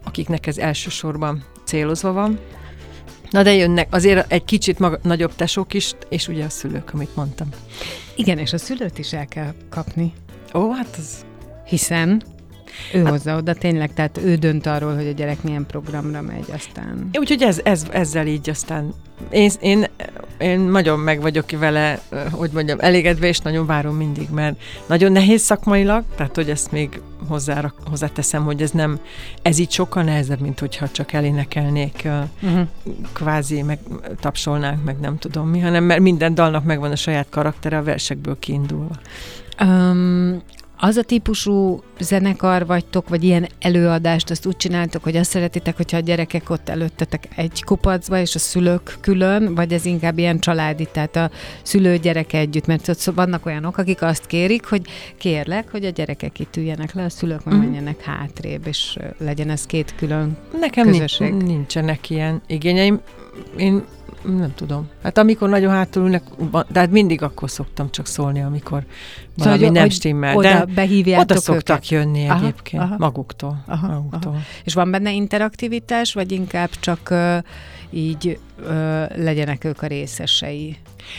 akiknek 0.05 0.46
ez 0.46 0.59
elsősorban 0.59 1.44
célozva 1.64 2.12
van. 2.12 2.38
Na 3.31 3.42
de 3.42 3.55
jönnek 3.55 3.94
azért 3.94 4.33
egy 4.33 4.44
kicsit 4.44 4.78
maga, 4.78 4.98
nagyobb 5.02 5.35
tesók 5.35 5.74
is, 5.74 5.92
és 6.09 6.28
ugye 6.28 6.44
a 6.44 6.48
szülők, 6.48 6.94
amit 6.94 7.16
mondtam. 7.16 7.48
Igen, 8.16 8.38
és 8.38 8.52
a 8.52 8.59
szülőt 8.59 8.98
is 8.98 9.12
el 9.12 9.26
kell 9.26 9.55
kapni, 9.70 10.12
Ó, 10.55 10.70
hát 10.70 10.96
az 10.98 11.24
hiszen 11.66 12.22
ő 12.94 13.02
Hát- 13.02 13.11
hozza 13.11 13.37
oda 13.37 13.54
tényleg, 13.54 13.94
tehát 13.94 14.20
ő 14.24 14.37
dönt 14.37 14.66
arról, 14.66 14.94
hogy 14.94 15.06
a 15.06 15.12
gyerek 15.12 15.42
milyen 15.42 15.66
programra 15.66 16.20
megy 16.22 16.50
aztán. 16.54 17.08
Úgyhogy 17.18 17.42
ez, 17.42 17.61
ez, 17.64 17.87
ezzel 17.90 18.26
így 18.26 18.50
aztán 18.50 18.94
én, 19.30 19.50
én, 19.61 19.87
én 20.38 20.61
nagyon 20.61 20.98
meg 20.98 21.20
vagyok 21.20 21.50
vele, 21.50 22.00
eh, 22.08 22.22
hogy 22.30 22.50
mondjam, 22.52 22.78
elégedve, 22.80 23.26
és 23.26 23.38
nagyon 23.38 23.66
várom 23.66 23.96
mindig, 23.96 24.28
mert 24.30 24.61
nagyon 24.87 25.12
nehéz 25.12 25.42
szakmailag, 25.42 26.04
tehát 26.16 26.35
hogy 26.35 26.50
ezt 26.50 26.72
még 26.72 27.00
hozzá, 27.28 27.72
hozzáteszem, 27.90 28.44
hogy 28.44 28.62
ez 28.62 28.70
nem, 28.70 28.98
ez 29.42 29.58
így 29.58 29.70
sokkal 29.70 30.02
nehezebb, 30.02 30.40
mint 30.40 30.61
hogyha 30.61 30.88
csak 30.88 31.12
elénekelnék, 31.12 32.08
Uh-huh. 32.42 32.66
kvázi, 33.12 33.62
meg 33.62 33.78
tapsolnánk, 34.20 34.85
meg 34.85 34.98
nem 35.00 35.18
tudom 35.18 35.48
mi, 35.48 35.61
hanem 35.61 35.85
mert 35.85 36.00
minden 36.00 36.35
dalnak 36.35 36.64
megvan 36.64 36.90
a 36.90 36.96
saját 36.96 37.26
karaktere 37.30 37.76
a 37.76 37.82
versekből 37.82 38.37
kiindulva. 38.38 38.94
Um, 39.62 40.42
az 40.85 40.97
a 40.97 41.03
típusú 41.03 41.83
zenekar 42.01 42.66
vagytok, 42.66 43.09
vagy 43.09 43.25
ilyen 43.25 43.47
előadást, 43.61 44.31
azt 44.31 44.47
úgy 44.47 44.57
csináltok, 44.57 45.03
hogy 45.03 45.16
azt 45.16 45.31
szeretitek, 45.31 45.77
hogyha 45.77 45.97
a 45.97 46.01
gyerekek 46.01 46.51
ott 46.51 46.68
előttetek 46.68 47.29
egy 47.37 47.64
kupacba, 47.64 48.18
és 48.18 48.35
a 48.35 48.38
szülők 48.38 48.97
külön, 49.01 49.55
vagy 49.55 49.73
ez 49.73 49.85
inkább 49.85 50.18
ilyen 50.18 50.38
családi, 50.38 50.88
tehát 50.92 51.16
a 51.16 51.31
szülő 51.62 51.97
gyereke 51.97 52.38
együtt, 52.38 52.66
mert 52.66 52.88
ott 52.88 53.03
vannak 53.05 53.47
olyanok, 53.47 53.79
akik 53.79 54.03
azt 54.03 54.27
kérik, 54.27 54.64
hogy 54.64 54.83
kérlek, 55.18 55.71
hogy 55.71 55.85
a 55.85 55.90
gyerekek 55.90 56.38
itt 56.38 56.57
üljenek 56.57 56.95
le, 56.95 57.05
a 57.05 57.09
szülők 57.11 57.45
meg 57.45 57.55
Mhm. 57.55 57.62
menjenek 57.64 58.01
hátrébb, 58.01 58.66
és 58.66 58.99
legyen 59.18 59.51
ez 59.51 59.66
két 59.66 59.95
külön. 59.97 60.37
Nekem 60.61 60.85
nincs, 60.85 60.97
Közösség. 60.97 61.33
nincsenek 61.35 62.11
ilyen 62.11 62.42
igényeim. 62.47 63.01
Én 63.57 63.85
nem 64.24 64.52
tudom. 64.54 64.88
Hát 65.02 65.18
amikor 65.18 65.48
nagyon 65.48 65.72
hátul 65.72 66.02
ülnek, 66.02 66.22
de 66.72 66.78
hát 66.80 66.90
mindig 66.90 67.22
akkor 67.22 67.50
szoktam 67.50 67.90
csak 67.90 68.06
szólni, 68.06 68.42
amikor 68.42 68.85
valami 69.37 69.62
hogy- 69.62 69.72
nem 69.72 69.82
hogy 69.82 69.92
stimmel. 69.92 70.37
Oda 70.37 70.64
De 70.64 71.18
oda 71.18 71.37
szoktak 71.37 71.76
őket. 71.76 71.88
jönni 71.88 72.28
Aha, 72.28 72.38
egyébként, 72.42 72.82
aha. 72.82 72.94
maguktól. 72.98 73.64
Aha, 73.66 73.87
maguktól. 73.87 74.40
És 74.64 74.74
van 74.74 74.90
benne 74.90 75.12
interaktivitás, 75.12 76.12
vagy 76.12 76.32
inkább 76.32 76.70
csak 76.80 77.11
ö, 77.11 77.37
így 77.90 78.38
ö, 78.66 79.02
legyenek 79.16 79.64
ők 79.64 79.82
a 79.82 79.87
részesei? 79.87 80.76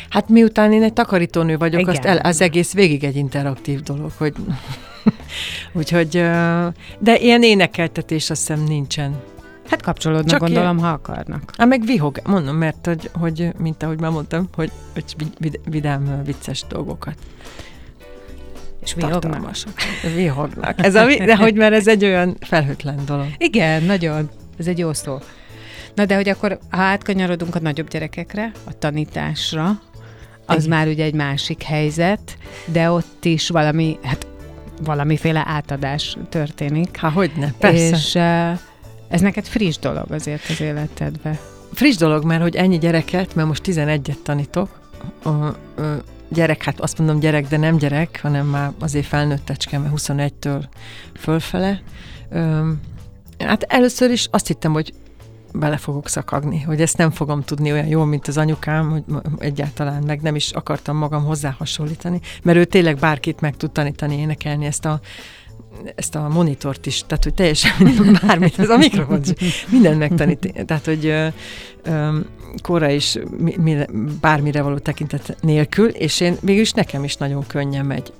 Hát 0.10 0.30
miután 0.30 0.74
én 0.74 0.84
egy 0.84 0.94
takarítónő 0.94 1.58
vagyok, 1.58 1.82
Igen. 1.82 1.94
azt 1.94 2.06
el, 2.06 2.18
az 2.18 2.42
egész 2.42 2.74
végig 2.74 3.04
egy 3.04 3.16
interaktív 3.16 3.82
dolog, 3.82 4.12
hogy 4.18 4.34
úgyhogy, 5.74 6.10
de 7.00 7.18
ilyen 7.20 7.44
énekeltetés 7.44 8.30
azt 8.30 8.48
hiszem 8.48 8.64
nincsen. 8.64 9.16
Hát 9.70 9.82
kapcsolódnak, 9.82 10.30
Csak 10.30 10.40
gondolom, 10.40 10.78
ha 10.78 10.90
akarnak. 10.90 11.54
Hát 11.58 11.68
meg 11.68 11.82
vihog, 11.86 12.20
mondom, 12.24 12.56
mert 12.56 12.86
hogy, 12.86 13.10
hogy 13.14 13.50
mint 13.58 13.84
ahogy 13.84 14.00
már 14.00 14.12
mondtam, 14.12 14.50
hogy, 14.56 14.72
hogy 14.94 15.04
vid- 15.18 15.38
vid- 15.40 15.60
vidám, 15.70 16.22
vicces 16.26 16.64
dolgokat. 16.70 17.16
És 18.82 18.94
vihognak. 18.94 19.56
Vihognak. 20.16 20.76
Ez 20.86 20.96
a, 20.96 21.06
de 21.06 21.36
hogy 21.36 21.56
már 21.56 21.74
ez 21.74 21.88
egy 21.88 22.04
olyan 22.04 22.38
felhőtlen 22.40 23.00
dolog. 23.06 23.28
Igen, 23.38 23.84
nagyon. 23.84 24.30
Ez 24.58 24.68
egy 24.68 24.78
jó 24.78 24.94
szó. 24.94 25.18
Na 25.96 26.06
de 26.06 26.16
hogy 26.16 26.30
akkor, 26.30 26.60
ha 26.70 26.82
átkanyarodunk 26.82 27.56
a 27.56 27.60
nagyobb 27.60 27.88
gyerekekre, 27.88 28.52
a 28.64 28.78
tanításra, 28.78 29.82
az 30.46 30.66
Igen. 30.66 30.78
már 30.78 30.88
ugye 30.88 31.04
egy 31.04 31.14
másik 31.14 31.64
helyzet, 31.64 32.38
de 32.66 32.92
ott 32.92 33.26
is 33.26 33.50
valami, 33.50 33.98
hát 34.04 34.28
valamiféle 34.82 35.44
átadás 35.46 36.18
történik. 36.30 36.98
Há, 36.98 37.10
hogyne, 37.10 37.54
persze. 37.60 37.96
És... 37.96 38.18
Ez 39.14 39.22
neked 39.22 39.46
friss 39.46 39.78
dolog 39.78 40.12
azért 40.12 40.50
az 40.50 40.62
életedbe. 40.62 41.40
Friss 41.74 41.96
dolog, 41.96 42.24
mert 42.24 42.42
hogy 42.42 42.56
ennyi 42.56 42.78
gyereket, 42.78 43.36
mert 43.36 43.48
most 43.48 43.62
11-et 43.66 44.22
tanítok, 44.24 44.70
gyerek, 46.30 46.64
hát 46.64 46.80
azt 46.80 46.98
mondom 46.98 47.20
gyerek, 47.20 47.48
de 47.48 47.58
nem 47.58 47.78
gyerek, 47.78 48.20
hanem 48.22 48.48
már 48.48 48.72
azért 48.80 49.06
felnőtt 49.06 49.46
tecske, 49.46 49.78
mert 49.78 49.94
21-től 49.98 50.64
fölfele. 51.20 51.82
Hát 53.40 53.64
először 53.64 54.12
is 54.12 54.28
azt 54.32 54.48
hittem, 54.48 54.74
hogy 54.74 54.94
bele 55.54 55.78
fogok 55.78 56.08
szakagni, 56.08 56.62
hogy 56.62 56.82
ezt 56.82 56.98
nem 56.98 57.12
fogom 57.12 57.44
tudni 57.44 57.72
olyan 57.72 57.88
jól, 57.88 58.06
mint 58.06 58.28
az 58.28 58.38
anyukám, 58.38 58.90
hogy 58.90 59.04
egyáltalán 59.38 60.04
meg 60.04 60.22
nem 60.22 60.36
is 60.36 60.52
akartam 60.52 60.98
magam 60.98 61.24
hozzá 61.24 61.56
hasonlítani, 61.58 62.20
mert 62.44 62.58
ő 62.58 62.66
tényleg 62.66 62.98
bárkit 62.98 63.42
meg 63.42 63.58
tud 63.58 63.72
tanítani 63.72 64.18
énekelni 64.18 64.66
ezt 64.66 64.86
a 64.86 65.00
ezt 65.96 66.16
a 66.16 66.28
monitort 66.28 66.86
is, 66.86 67.04
tehát 67.08 67.24
hogy 67.24 67.34
teljesen 67.34 67.72
bármit, 68.28 68.60
ez 68.60 68.70
a 68.70 68.78
mikrofon 68.78 69.22
is, 69.40 69.66
mindent 69.70 69.98
megtanít. 69.98 70.66
Tehát, 70.66 70.86
hogy 70.86 71.06
ö, 71.06 71.28
ö, 71.84 72.20
korra 72.62 72.90
is 72.90 73.18
mi, 73.38 73.56
mire, 73.58 73.88
bármire 74.22 74.62
való 74.62 74.78
tekintet 74.78 75.38
nélkül, 75.42 75.90
és 75.90 76.20
én 76.20 76.38
végülis 76.42 76.72
nekem 76.72 77.04
is 77.04 77.16
nagyon 77.16 77.48
könnyen 77.48 77.86
megy. 77.86 78.14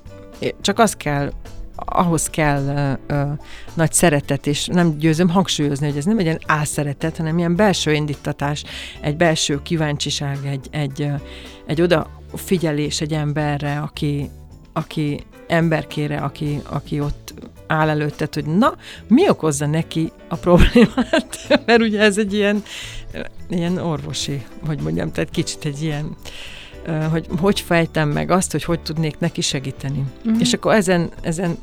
Csak 0.60 0.78
azt 0.78 0.96
kell 0.96 1.32
ahhoz 1.76 2.30
kell 2.30 2.98
ö, 3.08 3.14
ö, 3.14 3.22
nagy 3.74 3.92
szeretet, 3.92 4.46
és 4.46 4.66
nem 4.66 4.98
győzöm 4.98 5.28
hangsúlyozni, 5.28 5.86
hogy 5.86 5.96
ez 5.96 6.04
nem 6.04 6.18
egy 6.18 6.24
ilyen 6.24 6.40
álszeretet, 6.46 7.16
hanem 7.16 7.38
ilyen 7.38 7.56
belső 7.56 7.92
indítatás, 7.92 8.64
egy 9.00 9.16
belső 9.16 9.62
kíváncsiság, 9.62 10.38
egy, 10.46 10.66
egy, 10.70 11.08
egy 11.66 11.82
oda 11.82 12.10
figyelés 12.34 13.00
egy 13.00 13.12
emberre, 13.12 13.78
aki, 13.78 14.30
aki 14.72 15.24
emberkére, 15.46 16.16
aki, 16.16 16.60
aki 16.68 17.00
ott 17.00 17.34
áll 17.66 17.88
előtted, 17.88 18.34
hogy 18.34 18.44
na, 18.44 18.74
mi 19.08 19.28
okozza 19.28 19.66
neki 19.66 20.12
a 20.28 20.36
problémát? 20.36 21.38
Mert 21.66 21.80
ugye 21.80 22.00
ez 22.00 22.18
egy 22.18 22.34
ilyen, 22.34 22.62
ilyen 23.48 23.78
orvosi, 23.78 24.46
hogy 24.66 24.80
mondjam, 24.80 25.12
tehát 25.12 25.30
kicsit 25.30 25.64
egy 25.64 25.82
ilyen 25.82 26.16
hogy 27.10 27.26
hogy 27.40 27.60
fejtem 27.60 28.08
meg 28.08 28.30
azt, 28.30 28.52
hogy 28.52 28.64
hogy 28.64 28.80
tudnék 28.80 29.18
neki 29.18 29.40
segíteni. 29.40 30.04
Uh-huh. 30.24 30.40
És 30.40 30.52
akkor 30.52 30.74
ezen, 30.74 31.10
ezen 31.20 31.58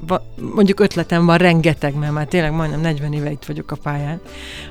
mondjuk 0.54 0.80
ötletem 0.80 1.26
van 1.26 1.38
rengeteg, 1.38 1.96
mert 1.96 2.14
már 2.14 2.28
tényleg 2.28 2.52
majdnem 2.52 2.82
40 2.82 3.14
éve 3.14 3.32
itt 3.32 3.46
vagyok 3.46 3.72
a 3.72 3.76
pályán, 3.76 4.22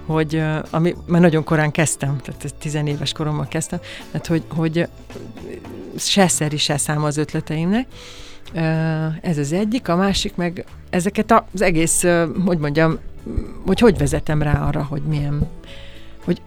hogy 0.06 0.42
ami, 0.70 0.94
mert 1.06 1.22
nagyon 1.22 1.44
korán 1.44 1.70
kezdtem, 1.70 2.18
tehát 2.18 2.54
10 2.54 2.74
éves 2.74 3.12
koromban 3.12 3.48
kezdtem, 3.48 3.78
tehát 4.10 4.26
hogy, 4.26 4.42
hogy 4.48 4.88
se 5.96 6.28
szeri, 6.28 6.56
se 6.56 6.76
szám 6.76 7.04
az 7.04 7.16
ötleteimnek. 7.16 7.86
Ez 9.20 9.38
az 9.38 9.52
egyik, 9.52 9.88
a 9.88 9.96
másik 9.96 10.36
meg 10.36 10.64
ezeket 10.90 11.44
az 11.52 11.62
egész, 11.62 12.02
hogy 12.44 12.58
mondjam, 12.58 12.98
hogy 13.66 13.78
hogy 13.78 13.98
vezetem 13.98 14.42
rá 14.42 14.66
arra, 14.66 14.82
hogy 14.82 15.02
milyen, 15.02 15.48
hogy 16.24 16.42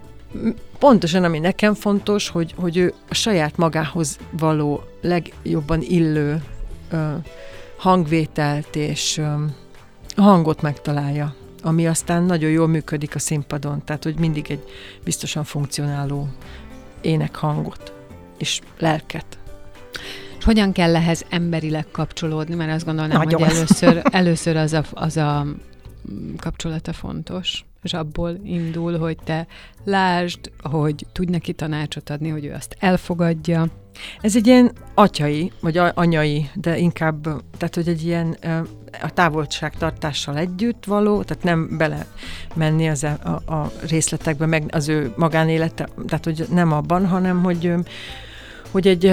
pontosan 0.80 1.24
ami 1.24 1.40
nekem 1.40 1.74
fontos, 1.74 2.30
hogy, 2.30 2.54
hogy 2.58 2.78
ő 2.78 2.94
a 3.10 3.14
saját 3.14 3.58
magához 3.58 4.18
való 4.32 4.84
legjobban 5.02 5.82
illő 5.82 6.44
hangvételt 7.78 8.76
és 8.76 9.22
hangot 10.16 10.62
megtalálja, 10.62 11.36
ami 11.64 11.88
aztán 11.88 12.24
nagyon 12.24 12.50
jól 12.50 12.68
működik 12.68 13.16
a 13.16 13.20
színpadon, 13.20 13.84
tehát 13.86 14.04
hogy 14.04 14.20
mindig 14.20 14.46
egy 14.50 14.64
biztosan 15.04 15.44
funkcionáló 15.44 16.28
énekhangot 17.02 17.94
és 18.38 18.62
lelket. 18.80 19.38
Hogyan 20.44 20.72
kell 20.72 20.96
ehhez 20.96 21.26
emberileg 21.30 21.86
kapcsolódni, 21.92 22.56
mert 22.56 22.72
azt 22.72 22.86
gondolom, 22.86 23.12
hogy 23.12 23.34
először, 23.34 24.02
először 24.12 24.56
az 24.56 24.74
a, 24.74 24.84
az 24.94 25.18
a 25.18 25.46
kapcsolata 26.38 26.94
fontos 26.94 27.66
és 27.84 27.94
abból 27.94 28.40
indul, 28.44 28.98
hogy 28.98 29.18
te 29.24 29.48
lásd, 29.84 30.52
hogy 30.62 31.06
tudj 31.12 31.32
neki 31.32 31.54
tanácsot 31.54 32.10
adni, 32.10 32.30
hogy 32.30 32.46
ő 32.46 32.54
azt 32.54 32.76
elfogadja. 32.80 33.68
Ez 34.22 34.36
egy 34.36 34.48
ilyen 34.48 34.72
atyai, 34.94 35.52
vagy 35.62 35.78
anyai, 35.78 36.50
de 36.54 36.78
inkább, 36.78 37.24
tehát 37.58 37.76
hogy 37.76 37.88
egy 37.88 38.06
ilyen 38.06 38.38
a 39.02 39.10
távolságtartással 39.10 40.38
együtt 40.38 40.86
való, 40.86 41.24
tehát 41.24 41.44
nem 41.44 41.78
bele 41.78 42.06
menni 42.56 42.90
az 42.90 43.04
e, 43.04 43.18
a, 43.24 43.54
a 43.54 43.72
részletekbe, 43.88 44.46
meg 44.46 44.64
az 44.72 44.90
ő 44.90 45.14
magánélete, 45.16 45.90
tehát 46.08 46.26
hogy 46.26 46.46
nem 46.50 46.72
abban, 46.72 47.08
hanem 47.08 47.44
hogy, 47.44 47.74
hogy 48.72 48.88
egy, 48.88 49.12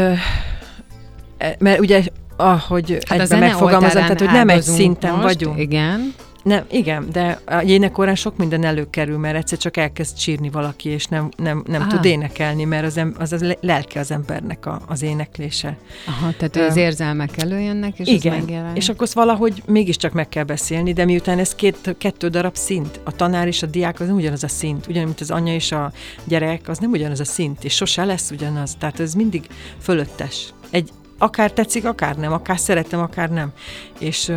mert 1.58 1.80
ugye 1.80 2.02
ahogy 2.36 2.98
hát 3.06 3.20
egyben 3.20 3.38
megfogalmazom, 3.38 4.02
tehát 4.02 4.18
hogy 4.18 4.30
nem 4.30 4.48
egy 4.48 4.62
szinten 4.62 5.12
most, 5.12 5.22
vagyunk. 5.22 5.58
Igen. 5.58 6.14
Nem, 6.42 6.64
igen, 6.70 7.08
de 7.12 7.40
a 7.46 7.62
énekorán 7.62 8.14
sok 8.14 8.36
minden 8.36 8.64
előkerül, 8.64 9.18
mert 9.18 9.36
egyszer 9.36 9.58
csak 9.58 9.76
elkezd 9.76 10.18
sírni 10.18 10.50
valaki, 10.50 10.88
és 10.88 11.06
nem, 11.06 11.28
nem, 11.36 11.62
nem 11.66 11.88
tud 11.88 12.04
énekelni, 12.04 12.64
mert 12.64 12.84
az, 12.84 12.96
em, 12.96 13.14
az, 13.18 13.32
az 13.32 13.54
lelke 13.60 14.00
az 14.00 14.10
embernek 14.10 14.66
a, 14.66 14.80
az 14.86 15.02
éneklése. 15.02 15.76
Aha, 16.06 16.32
tehát 16.36 16.56
uh, 16.56 16.62
az 16.62 16.76
érzelmek 16.76 17.42
előjönnek, 17.42 17.98
és 17.98 18.08
igen, 18.08 18.32
az 18.32 18.38
megjelenik. 18.38 18.76
és 18.76 18.88
akkor 18.88 19.08
valahogy 19.12 19.62
mégiscsak 19.66 20.12
meg 20.12 20.28
kell 20.28 20.44
beszélni, 20.44 20.92
de 20.92 21.04
miután 21.04 21.38
ez 21.38 21.54
két, 21.54 21.94
kettő 21.98 22.28
darab 22.28 22.56
szint, 22.56 23.00
a 23.04 23.12
tanár 23.12 23.46
és 23.46 23.62
a 23.62 23.66
diák 23.66 24.00
az 24.00 24.06
nem 24.06 24.16
ugyanaz 24.16 24.44
a 24.44 24.48
szint, 24.48 24.86
ugyanúgy, 24.86 25.06
mint 25.06 25.20
az 25.20 25.30
anya 25.30 25.54
és 25.54 25.72
a 25.72 25.92
gyerek, 26.24 26.68
az 26.68 26.78
nem 26.78 26.90
ugyanaz 26.90 27.20
a 27.20 27.24
szint, 27.24 27.64
és 27.64 27.74
sose 27.74 28.04
lesz 28.04 28.30
ugyanaz, 28.30 28.74
tehát 28.78 29.00
ez 29.00 29.14
mindig 29.14 29.46
fölöttes. 29.80 30.52
Egy, 30.70 30.90
akár 31.20 31.52
tetszik, 31.52 31.84
akár 31.84 32.16
nem, 32.16 32.32
akár 32.32 32.58
szeretem, 32.58 33.00
akár 33.00 33.30
nem. 33.30 33.52
És 33.98 34.32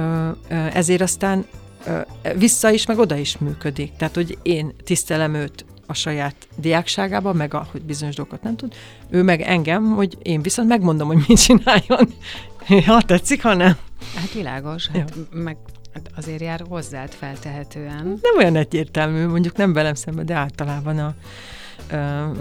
ezért 0.74 1.02
aztán 1.02 1.46
vissza 2.36 2.72
is, 2.72 2.86
meg 2.86 2.98
oda 2.98 3.16
is 3.16 3.38
működik. 3.38 3.96
Tehát, 3.96 4.16
hogy 4.16 4.38
én 4.42 4.76
tisztelem 4.84 5.34
őt 5.34 5.66
a 5.86 5.94
saját 5.94 6.36
diákságában, 6.56 7.36
meg 7.36 7.54
a, 7.54 7.68
hogy 7.72 7.82
bizonyos 7.82 8.16
dolgokat 8.16 8.44
nem 8.44 8.56
tud, 8.56 8.74
ő 9.10 9.24
meg 9.24 9.42
engem, 9.42 9.92
hogy 9.92 10.18
én 10.22 10.42
viszont 10.42 10.68
megmondom, 10.68 11.08
hogy 11.08 11.24
mit 11.28 11.42
csináljon. 11.42 12.14
ha 12.86 13.02
tetszik, 13.02 13.44
ha 13.44 13.54
nem. 13.54 13.78
Hát 14.16 14.34
világos, 14.34 14.88
hát 14.88 15.14
meg 15.32 15.58
hát 15.94 16.12
azért 16.16 16.42
jár 16.42 16.64
hozzád 16.70 17.12
feltehetően. 17.12 18.20
Nem 18.22 18.38
olyan 18.38 18.56
egyértelmű, 18.56 19.28
mondjuk 19.28 19.56
nem 19.56 19.74
velem 19.74 19.94
szemben, 19.94 20.26
de 20.26 20.34
általában 20.34 21.00
a, 21.00 21.16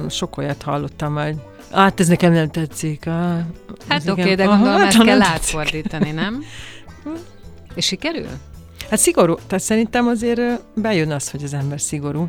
sok 0.09 0.37
olyat 0.37 0.63
hallottam, 0.63 1.15
hogy 1.15 1.37
hát 1.73 2.01
ez 2.01 2.09
nekem 2.09 2.33
nem 2.33 2.51
tetszik. 2.51 3.07
A, 3.07 3.47
hát 3.89 4.09
oké, 4.09 4.21
okay, 4.21 4.35
de 4.35 4.45
gondolom, 4.45 4.79
hát, 4.79 4.87
ezt 4.87 5.03
kell 5.03 5.23
átfordítani, 5.23 6.11
nem? 6.11 6.45
És 7.75 7.87
sikerül? 7.87 8.29
Hát 8.91 8.99
szigorú, 8.99 9.35
tehát 9.47 9.65
szerintem 9.65 10.07
azért 10.07 10.41
bejön 10.75 11.11
az, 11.11 11.31
hogy 11.31 11.43
az 11.43 11.55
ember 11.55 11.81
szigorú, 11.81 12.29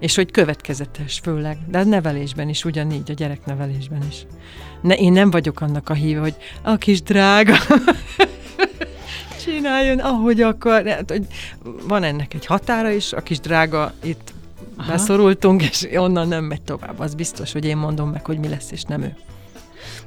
és 0.00 0.14
hogy 0.14 0.30
következetes 0.30 1.20
főleg, 1.22 1.58
de 1.66 1.78
a 1.78 1.84
nevelésben 1.84 2.48
is 2.48 2.64
ugyanígy, 2.64 3.10
a 3.10 3.14
gyereknevelésben 3.14 4.02
is. 4.08 4.26
Ne, 4.82 4.94
én 4.94 5.12
nem 5.12 5.30
vagyok 5.30 5.60
annak 5.60 5.88
a 5.88 5.94
híve, 5.94 6.20
hogy 6.20 6.36
a 6.62 6.76
kis 6.76 7.02
drága 7.02 7.56
csináljon, 9.44 9.98
ahogy 9.98 10.40
akar. 10.40 10.86
Hát, 10.86 11.20
van 11.82 12.02
ennek 12.02 12.34
egy 12.34 12.46
határa 12.46 12.90
is, 12.90 13.12
a 13.12 13.20
kis 13.20 13.40
drága 13.40 13.92
itt 14.02 14.32
Aha. 14.78 14.90
beszorultunk, 14.90 15.62
és 15.62 15.88
onnan 15.96 16.28
nem 16.28 16.44
megy 16.44 16.62
tovább. 16.62 17.00
Az 17.00 17.14
biztos, 17.14 17.52
hogy 17.52 17.64
én 17.64 17.76
mondom 17.76 18.10
meg, 18.10 18.24
hogy 18.26 18.38
mi 18.38 18.48
lesz, 18.48 18.70
és 18.70 18.82
nem 18.82 19.02
ő. 19.02 19.14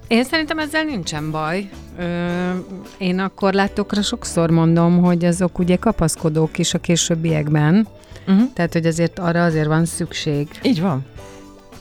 Én 0.07 0.23
szerintem 0.23 0.59
ezzel 0.59 0.83
nincsen 0.83 1.31
baj. 1.31 1.69
Ö, 1.97 2.49
én 2.97 3.19
a 3.19 3.29
korlátokra 3.29 4.01
sokszor 4.01 4.49
mondom, 4.49 5.03
hogy 5.03 5.25
azok 5.25 5.59
ugye 5.59 5.75
kapaszkodók 5.75 6.57
is 6.57 6.73
a 6.73 6.79
későbbiekben, 6.79 7.87
uh-huh. 8.27 8.53
tehát 8.53 8.73
hogy 8.73 8.85
azért 8.85 9.19
arra 9.19 9.43
azért 9.43 9.67
van 9.67 9.85
szükség. 9.85 10.47
Így 10.63 10.81
van. 10.81 11.05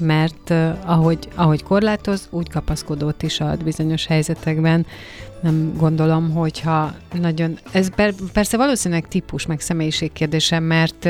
Mert 0.00 0.50
ahogy, 0.84 1.28
ahogy 1.34 1.62
korlátoz, 1.62 2.28
úgy 2.30 2.50
kapaszkodót 2.50 3.22
is 3.22 3.40
ad 3.40 3.64
bizonyos 3.64 4.06
helyzetekben. 4.06 4.86
Nem 5.42 5.72
gondolom, 5.76 6.30
hogyha 6.30 6.94
nagyon... 7.20 7.58
Ez 7.72 7.94
per, 7.94 8.14
persze 8.32 8.56
valószínűleg 8.56 9.08
típus, 9.08 9.46
meg 9.46 9.60
személyiség 9.60 10.12
kérdése, 10.12 10.58
mert 10.58 11.08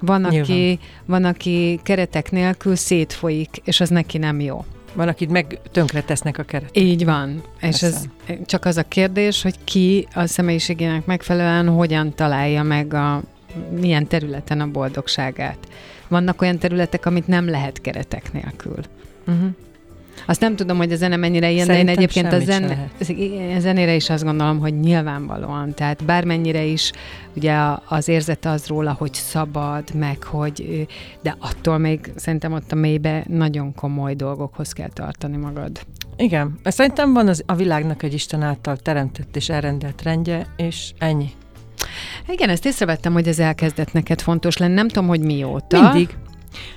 van, 0.00 0.24
aki, 0.24 0.78
van, 1.06 1.24
aki 1.24 1.80
keretek 1.82 2.30
nélkül 2.30 2.76
szétfolyik, 2.76 3.56
és 3.64 3.80
az 3.80 3.88
neki 3.88 4.18
nem 4.18 4.40
jó. 4.40 4.64
Van, 4.94 5.08
akit 5.08 5.30
meg 5.30 5.58
tönkre 5.72 6.02
tesznek 6.02 6.38
a 6.38 6.42
keret. 6.42 6.76
Így 6.76 7.04
van. 7.04 7.42
Persze. 7.60 7.86
És 7.86 7.92
ez 7.92 8.04
csak 8.46 8.64
az 8.64 8.76
a 8.76 8.82
kérdés, 8.82 9.42
hogy 9.42 9.54
ki 9.64 10.06
a 10.14 10.26
személyiségének 10.26 11.06
megfelelően 11.06 11.68
hogyan 11.68 12.14
találja 12.14 12.62
meg 12.62 12.94
a 12.94 13.22
milyen 13.80 14.06
területen 14.06 14.60
a 14.60 14.70
boldogságát. 14.70 15.58
Vannak 16.10 16.42
olyan 16.42 16.58
területek, 16.58 17.06
amit 17.06 17.26
nem 17.26 17.48
lehet 17.48 17.80
keretek 17.80 18.32
nélkül. 18.32 18.78
Uh-huh. 19.26 19.50
Azt 20.26 20.40
nem 20.40 20.56
tudom, 20.56 20.76
hogy 20.76 20.92
a 20.92 20.96
zene 20.96 21.16
mennyire 21.16 21.50
ilyen, 21.50 21.66
Szerintem 21.66 21.94
de 21.94 22.00
én 22.00 22.08
egyébként 22.08 22.32
a, 22.32 22.44
zen, 22.44 22.90
a 23.56 23.60
zenére 23.60 23.94
is 23.94 24.10
azt 24.10 24.24
gondolom, 24.24 24.58
hogy 24.58 24.80
nyilvánvalóan. 24.80 25.74
Tehát 25.74 26.04
bármennyire 26.04 26.64
is 26.64 26.92
ugye 27.36 27.54
az 27.88 28.08
érzet 28.08 28.44
az 28.44 28.66
róla, 28.66 28.92
hogy 28.92 29.14
szabad, 29.14 29.94
meg 29.94 30.22
hogy, 30.22 30.86
de 31.22 31.36
attól 31.38 31.78
még 31.78 32.12
szerintem 32.16 32.52
ott 32.52 32.72
a 32.72 32.74
mélybe 32.74 33.24
nagyon 33.28 33.74
komoly 33.74 34.14
dolgokhoz 34.14 34.72
kell 34.72 34.90
tartani 34.92 35.36
magad. 35.36 35.80
Igen, 36.16 36.58
szerintem 36.64 37.12
van 37.12 37.28
az, 37.28 37.42
a 37.46 37.54
világnak 37.54 38.02
egy 38.02 38.14
Isten 38.14 38.42
által 38.42 38.76
teremtett 38.76 39.36
és 39.36 39.48
elrendelt 39.48 40.02
rendje, 40.02 40.46
és 40.56 40.92
ennyi. 40.98 41.30
Igen, 42.28 42.48
ezt 42.48 42.66
észrevettem, 42.66 43.12
hogy 43.12 43.28
ez 43.28 43.38
elkezdett 43.38 43.92
neked 43.92 44.20
fontos 44.20 44.56
lenni. 44.56 44.74
Nem 44.74 44.88
tudom, 44.88 45.08
hogy 45.08 45.20
mióta. 45.20 45.80
Mindig. 45.80 46.16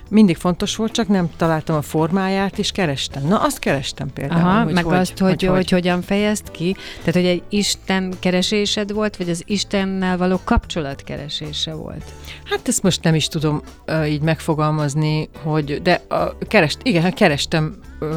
Mindig 0.10 0.38
fontos 0.38 0.76
volt, 0.76 0.92
csak 0.92 1.08
nem 1.08 1.30
találtam 1.38 1.76
a 1.76 1.82
formáját, 1.82 2.58
és 2.58 2.72
kerestem. 2.72 3.28
Na, 3.28 3.42
azt 3.42 3.60
kerestem 3.60 4.14
például. 4.14 4.42
Aha, 4.42 4.64
hogy 4.64 4.74
meg 4.74 4.84
hogy, 4.84 4.98
azt, 4.98 5.18
hogy, 5.18 5.30
hogy, 5.30 5.44
hogy, 5.44 5.56
hogy 5.56 5.70
hogyan 5.70 6.02
fejezt 6.02 6.52
ki. 6.52 6.76
Tehát, 6.98 7.14
hogy 7.14 7.26
egy 7.26 7.44
Isten 7.50 8.14
keresésed 8.20 8.92
volt, 8.92 9.18
vagy 9.18 9.30
az 9.30 9.44
Istennel 9.46 10.18
való 10.18 10.40
kapcsolat 10.44 11.04
keresése 11.04 11.74
volt? 11.74 12.04
Hát 12.44 12.68
ezt 12.68 12.84
most 12.84 13.04
nem 13.04 13.16
is 13.16 13.28
tudom 13.28 13.62
uh, 13.88 14.12
így 14.12 14.22
megfogalmazni, 14.22 15.30
hogy, 15.44 15.82
de 15.82 16.02
uh, 16.10 16.18
kerest, 16.48 16.78
igen, 16.84 17.14
kerestem. 17.14 17.76
Uh, 18.00 18.10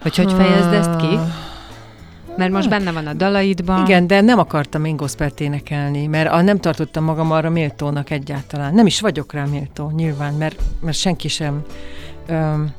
hogy 0.00 0.16
hogy 0.16 0.32
fejezd 0.32 0.72
ezt 0.72 0.96
ki? 0.96 1.18
Mert 2.38 2.52
most 2.52 2.68
benne 2.68 2.92
van 2.92 3.06
a 3.06 3.12
dalaidban. 3.12 3.84
Igen, 3.84 4.06
de 4.06 4.20
nem 4.20 4.38
akartam 4.38 4.84
én 4.84 4.96
gospelt 4.96 5.40
énekelni, 5.40 6.06
mert 6.06 6.30
a, 6.30 6.42
nem 6.42 6.58
tartottam 6.58 7.04
magam 7.04 7.30
arra 7.30 7.50
méltónak 7.50 8.10
egyáltalán. 8.10 8.74
Nem 8.74 8.86
is 8.86 9.00
vagyok 9.00 9.32
rá 9.32 9.44
méltó, 9.44 9.92
nyilván, 9.96 10.34
mert, 10.34 10.62
mert 10.80 10.96
senki 10.96 11.28
sem 11.28 11.62
öm, 12.26 12.70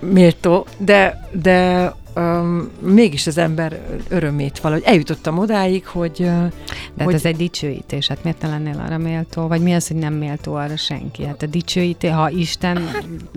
méltó, 0.00 0.66
de, 0.78 1.28
de 1.42 1.92
um, 2.16 2.70
mégis 2.80 3.26
az 3.26 3.38
ember 3.38 3.80
örömét 4.08 4.58
valahogy 4.58 4.84
eljutottam 4.86 5.38
odáig, 5.38 5.86
hogy... 5.86 6.16
De 6.16 6.50
hát 6.96 7.04
hogy 7.04 7.14
ez 7.14 7.24
egy 7.24 7.36
dicsőítés, 7.36 8.08
hát 8.08 8.22
miért 8.22 8.42
ne 8.42 8.48
lennél 8.48 8.82
arra 8.86 8.98
méltó? 8.98 9.46
Vagy 9.46 9.60
mi 9.60 9.74
az, 9.74 9.88
hogy 9.88 9.96
nem 9.96 10.14
méltó 10.14 10.54
arra 10.54 10.76
senki? 10.76 11.24
Hát 11.24 11.42
a 11.42 11.46
dicsőítés, 11.46 12.10
ha 12.10 12.30
Isten... 12.30 12.88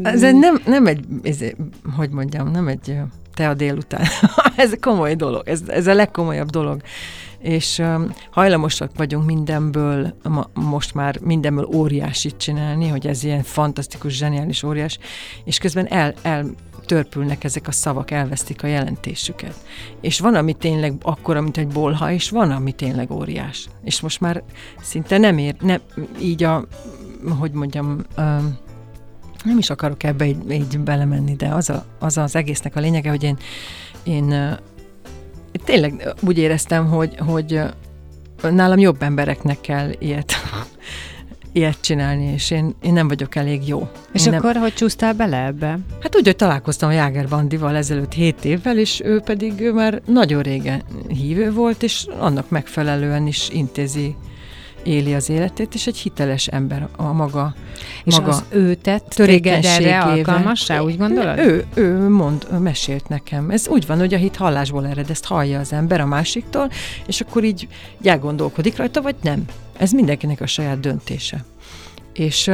ez 0.03 0.23
egy 0.23 0.35
nem, 0.35 0.61
nem 0.65 0.87
egy, 0.87 1.05
ez, 1.23 1.37
hogy 1.95 2.09
mondjam, 2.09 2.51
nem 2.51 2.67
egy 2.67 2.97
te 3.35 3.49
a 3.49 3.53
délután. 3.53 4.05
ez 4.55 4.71
komoly 4.79 5.15
dolog, 5.15 5.47
ez, 5.47 5.61
ez 5.67 5.87
a 5.87 5.93
legkomolyabb 5.93 6.49
dolog. 6.49 6.81
És 7.39 7.77
um, 7.77 8.13
hajlamosak 8.31 8.91
vagyunk 8.95 9.25
mindenből, 9.25 10.15
ma, 10.23 10.49
most 10.53 10.93
már 10.93 11.19
mindenből 11.19 11.69
óriásit 11.73 12.37
csinálni, 12.37 12.87
hogy 12.87 13.07
ez 13.07 13.23
ilyen 13.23 13.43
fantasztikus, 13.43 14.13
zseniális 14.13 14.63
óriás, 14.63 14.99
és 15.43 15.57
közben 15.57 15.87
el, 15.87 16.13
el 16.21 16.45
törpülnek 16.85 17.43
ezek 17.43 17.67
a 17.67 17.71
szavak, 17.71 18.11
elvesztik 18.11 18.63
a 18.63 18.67
jelentésüket. 18.67 19.55
És 20.01 20.19
van, 20.19 20.35
ami 20.35 20.53
tényleg 20.53 20.93
akkora, 21.01 21.41
mint 21.41 21.57
egy 21.57 21.67
bolha, 21.67 22.11
és 22.11 22.29
van, 22.29 22.51
ami 22.51 22.71
tényleg 22.71 23.11
óriás. 23.11 23.67
És 23.83 24.01
most 24.01 24.19
már 24.19 24.43
szinte 24.81 25.17
nem 25.17 25.37
ér, 25.37 25.55
nem, 25.59 25.81
így 26.19 26.43
a, 26.43 26.67
hogy 27.39 27.51
mondjam, 27.51 28.01
um, 28.17 28.57
nem 29.45 29.57
is 29.57 29.69
akarok 29.69 30.03
ebbe 30.03 30.25
így, 30.25 30.51
így 30.51 30.79
belemenni, 30.79 31.35
de 31.35 31.47
az, 31.47 31.69
a, 31.69 31.85
az 31.99 32.17
az 32.17 32.35
egésznek 32.35 32.75
a 32.75 32.79
lényege, 32.79 33.09
hogy 33.09 33.23
én, 33.23 33.37
én, 34.03 34.55
tényleg 35.63 36.13
úgy 36.21 36.37
éreztem, 36.37 36.87
hogy, 36.87 37.15
hogy 37.17 37.61
nálam 38.41 38.79
jobb 38.79 39.01
embereknek 39.01 39.61
kell 39.61 39.89
ilyet, 39.99 40.33
ilyet 41.51 41.81
csinálni, 41.81 42.25
és 42.33 42.51
én, 42.51 42.75
én 42.81 42.93
nem 42.93 43.07
vagyok 43.07 43.35
elég 43.35 43.67
jó. 43.67 43.89
És 44.11 44.25
én 44.25 44.33
akkor 44.33 44.53
nem, 44.53 44.61
hogy 44.61 44.73
csúsztál 44.73 45.13
bele 45.13 45.45
ebbe? 45.45 45.79
Hát 46.01 46.15
úgy, 46.15 46.25
hogy 46.25 46.35
találkoztam 46.35 46.89
a 46.89 46.93
Jáger 46.93 47.27
Bandival 47.27 47.75
ezelőtt 47.75 48.13
7 48.13 48.45
évvel, 48.45 48.77
és 48.77 49.01
ő 49.03 49.19
pedig 49.19 49.59
ő 49.59 49.73
már 49.73 50.01
nagyon 50.05 50.41
régen 50.41 50.81
hívő 51.07 51.51
volt, 51.51 51.83
és 51.83 52.05
annak 52.19 52.49
megfelelően 52.49 53.27
is 53.27 53.49
intézi 53.49 54.15
éli 54.85 55.13
az 55.13 55.29
életét, 55.29 55.73
és 55.73 55.87
egy 55.87 55.97
hiteles 55.97 56.47
ember 56.47 56.87
a 56.95 57.13
maga 57.13 57.53
És 58.03 58.15
maga 58.15 58.29
az 58.29 58.43
ő 58.49 58.75
tett 58.75 59.05
törékenységével. 59.07 60.09
alkalmassá, 60.09 60.79
úgy 60.79 60.97
gondolod? 60.97 61.37
Ő, 61.37 61.65
ő 61.73 62.09
mond, 62.09 62.47
ő 62.51 62.57
mesélt 62.57 63.07
nekem. 63.07 63.49
Ez 63.49 63.67
úgy 63.67 63.85
van, 63.87 63.97
hogy 63.97 64.13
a 64.13 64.17
hit 64.17 64.35
hallásból 64.35 64.87
ered, 64.87 65.09
ezt 65.09 65.25
hallja 65.25 65.59
az 65.59 65.73
ember 65.73 66.01
a 66.01 66.05
másiktól, 66.05 66.69
és 67.07 67.21
akkor 67.21 67.43
így 67.43 67.67
elgondolkodik 68.03 68.77
rajta, 68.77 69.01
vagy 69.01 69.15
nem. 69.21 69.45
Ez 69.77 69.91
mindenkinek 69.91 70.41
a 70.41 70.47
saját 70.47 70.79
döntése. 70.79 71.45
És, 72.13 72.51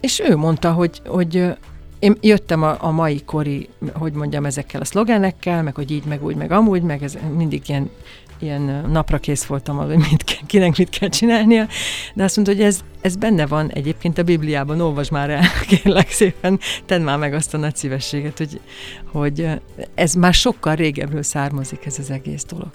és 0.00 0.20
ő 0.20 0.36
mondta, 0.36 0.72
hogy, 0.72 1.02
hogy 1.06 1.54
én 2.02 2.16
jöttem 2.20 2.62
a, 2.62 2.76
a 2.80 2.90
mai 2.90 3.22
kori, 3.24 3.68
hogy 3.92 4.12
mondjam, 4.12 4.44
ezekkel 4.44 4.80
a 4.80 4.84
szlogenekkel, 4.84 5.62
meg 5.62 5.74
hogy 5.74 5.90
így, 5.90 6.04
meg 6.04 6.24
úgy, 6.24 6.36
meg 6.36 6.52
amúgy, 6.52 6.82
meg 6.82 7.02
ez 7.02 7.18
mindig 7.36 7.62
ilyen 7.66 7.90
ilyen 8.42 8.86
napra 8.90 9.18
kész 9.18 9.44
voltam, 9.44 9.76
hogy 9.76 9.96
mit, 9.96 10.42
kinek 10.46 10.76
mit 10.76 10.88
kell 10.88 11.08
csinálnia, 11.08 11.66
de 12.14 12.24
azt 12.24 12.36
mondta, 12.36 12.54
hogy 12.54 12.64
ez, 12.64 12.80
ez 13.00 13.16
benne 13.16 13.46
van 13.46 13.70
egyébként 13.70 14.18
a 14.18 14.22
Bibliában, 14.22 14.80
olvasd 14.80 15.10
már 15.12 15.30
el, 15.30 15.42
kérlek 15.68 16.10
szépen, 16.10 16.60
tedd 16.86 17.00
már 17.00 17.18
meg 17.18 17.34
azt 17.34 17.54
a 17.54 17.58
nagy 17.58 17.76
szívességet, 17.76 18.38
hogy, 18.38 18.60
hogy 19.12 19.48
ez 19.94 20.14
már 20.14 20.34
sokkal 20.34 20.74
régebről 20.74 21.22
származik 21.22 21.86
ez 21.86 21.98
az 21.98 22.10
egész 22.10 22.44
dolog. 22.44 22.70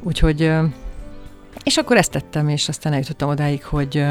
Úgyhogy, 0.00 0.50
és 1.64 1.76
akkor 1.76 1.96
ezt 1.96 2.10
tettem, 2.10 2.48
és 2.48 2.68
aztán 2.68 2.92
eljutottam 2.92 3.28
odáig, 3.28 3.64
hogy, 3.64 4.04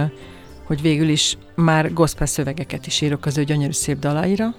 hogy 0.64 0.82
végül 0.82 1.10
is 1.10 1.38
már 1.56 1.94
gospel 1.94 2.28
szövegeket 2.28 2.88
is 2.88 3.02
írok 3.02 3.26
az 3.26 3.38
ő 3.38 3.44
gyönyörű 3.44 3.72
szép 3.72 4.00
dalaira, 4.00 4.56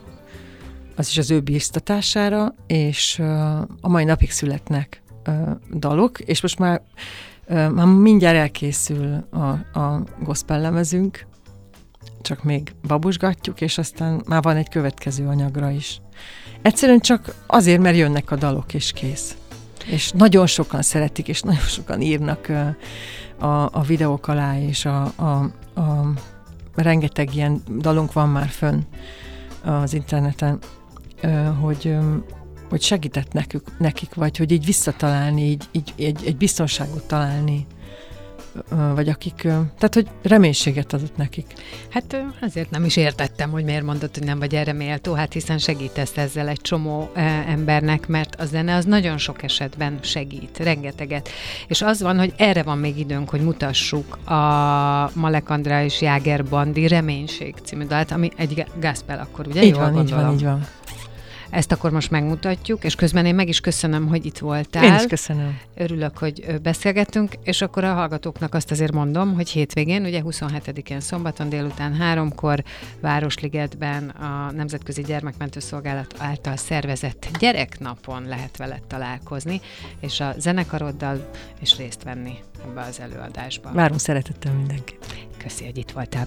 az 0.97 1.09
is 1.09 1.19
az 1.19 1.31
ő 1.31 1.41
bíztatására, 1.41 2.55
és 2.67 3.19
a 3.81 3.89
mai 3.89 4.05
napig 4.05 4.31
születnek 4.31 5.03
dalok, 5.75 6.21
és 6.21 6.43
most 6.43 6.59
már, 6.59 6.83
már 7.49 7.87
mindjárt 7.87 8.37
elkészül 8.37 9.25
a, 9.31 9.79
a 9.79 10.03
gospel 10.23 10.61
lemezünk, 10.61 11.27
csak 12.23 12.43
még 12.43 12.73
babusgatjuk, 12.87 13.61
és 13.61 13.79
aztán 13.79 14.23
már 14.27 14.43
van 14.43 14.57
egy 14.57 14.69
következő 14.69 15.27
anyagra 15.27 15.71
is. 15.71 16.01
Egyszerűen 16.63 17.01
csak 17.01 17.35
azért, 17.47 17.81
mert 17.81 17.97
jönnek 17.97 18.31
a 18.31 18.37
dalok, 18.37 18.75
és 18.75 18.93
kész. 18.93 19.37
És 19.87 20.11
nagyon 20.11 20.47
sokan 20.47 20.83
szeretik, 20.83 21.29
és 21.29 21.41
nagyon 21.41 21.61
sokan 21.61 22.01
írnak 22.01 22.49
a, 23.39 23.69
a 23.73 23.83
videók 23.87 24.29
alá, 24.29 24.59
és 24.59 24.85
a, 24.85 25.03
a, 25.17 25.51
a 25.81 26.13
rengeteg 26.75 27.35
ilyen 27.35 27.63
dalunk 27.79 28.13
van 28.13 28.29
már 28.29 28.49
fönn 28.49 28.81
az 29.65 29.95
interneten, 29.95 30.59
hogy 31.61 31.97
hogy 32.71 32.83
segített 32.83 33.33
nekük, 33.33 33.79
nekik, 33.79 34.15
vagy 34.15 34.37
hogy 34.37 34.53
így 34.53 34.65
visszatalálni, 34.65 35.43
így, 35.43 35.65
így 35.73 35.95
egy, 35.97 36.23
egy 36.27 36.37
biztonságot 36.37 37.07
találni, 37.07 37.67
vagy 38.95 39.09
akik, 39.09 39.35
tehát 39.43 39.95
hogy 39.95 40.07
reménységet 40.23 40.93
adott 40.93 41.17
nekik. 41.17 41.53
Hát 41.89 42.25
azért 42.41 42.71
nem 42.71 42.85
is 42.85 42.97
értettem, 42.97 43.51
hogy 43.51 43.65
miért 43.65 43.85
mondod, 43.85 44.15
hogy 44.15 44.25
nem 44.25 44.39
vagy 44.39 44.55
erre 44.55 44.73
méltó, 44.73 45.13
hát 45.13 45.33
hiszen 45.33 45.59
segítesz 45.59 46.17
ezzel 46.17 46.49
egy 46.49 46.61
csomó 46.61 47.11
embernek, 47.47 48.09
mert 48.09 48.35
a 48.35 48.45
zene 48.45 48.75
az 48.75 48.85
nagyon 48.85 49.19
sok 49.19 49.43
esetben 49.43 49.99
segít, 50.03 50.59
rengeteget. 50.59 51.29
És 51.69 51.83
az 51.83 52.03
van, 52.03 52.19
hogy 52.19 52.33
erre 52.37 52.63
van 52.63 52.79
még 52.79 52.99
időnk, 52.99 53.29
hogy 53.29 53.41
mutassuk 53.41 54.29
a 54.29 55.11
Malek 55.15 55.51
Andrá 55.51 55.85
és 55.85 56.01
Jáger 56.01 56.45
Bandi 56.45 56.89
Reménység 56.89 57.55
című 57.65 57.85
dalt, 57.85 58.11
ami 58.11 58.31
egy 58.37 58.65
gospel 58.81 59.19
akkor, 59.19 59.47
ugye? 59.47 59.63
így 59.63 59.71
Jól 59.71 59.81
van, 59.81 59.89
így 59.89 59.95
gondolom? 59.95 60.25
van, 60.25 60.35
így 60.35 60.45
van. 60.45 60.67
Ezt 61.51 61.73
akkor 61.73 61.91
most 61.91 62.11
megmutatjuk, 62.11 62.85
és 62.85 62.95
közben 62.95 63.27
én 63.27 63.35
meg 63.35 63.49
is 63.49 63.61
köszönöm, 63.61 64.09
hogy 64.09 64.27
itt 64.27 64.39
voltál. 64.39 64.85
Én 64.85 64.95
is 64.95 65.07
köszönöm. 65.07 65.59
Örülök, 65.75 66.19
hogy 66.19 66.45
ö, 66.47 66.59
beszélgettünk, 66.59 67.33
és 67.43 67.63
akkor 67.63 67.85
a 67.85 67.95
hallgatóknak 67.95 68.55
azt 68.55 68.71
azért 68.71 68.93
mondom, 68.93 69.35
hogy 69.35 69.49
hétvégén, 69.49 70.05
ugye 70.05 70.23
27-én 70.25 71.01
szombaton 71.01 71.49
délután 71.49 71.95
háromkor 71.95 72.63
Városligetben 73.01 74.09
a 74.09 74.51
Nemzetközi 74.51 75.03
Gyermekmentő 75.03 75.61
Szolgálat 75.61 76.15
által 76.19 76.57
szervezett 76.57 77.29
gyereknapon 77.39 78.25
lehet 78.27 78.57
veled 78.57 78.83
találkozni, 78.83 79.61
és 80.01 80.21
a 80.21 80.35
zenekaroddal 80.39 81.31
és 81.61 81.77
részt 81.77 82.03
venni 82.03 82.35
ebbe 82.65 82.81
az 82.81 83.01
előadásba. 83.01 83.71
Várunk 83.73 84.01
szeretettel 84.01 84.53
mindenkit. 84.53 85.07
Köszi, 85.39 85.65
hogy 85.65 85.79
itt 85.79 85.91
voltál. 85.91 86.27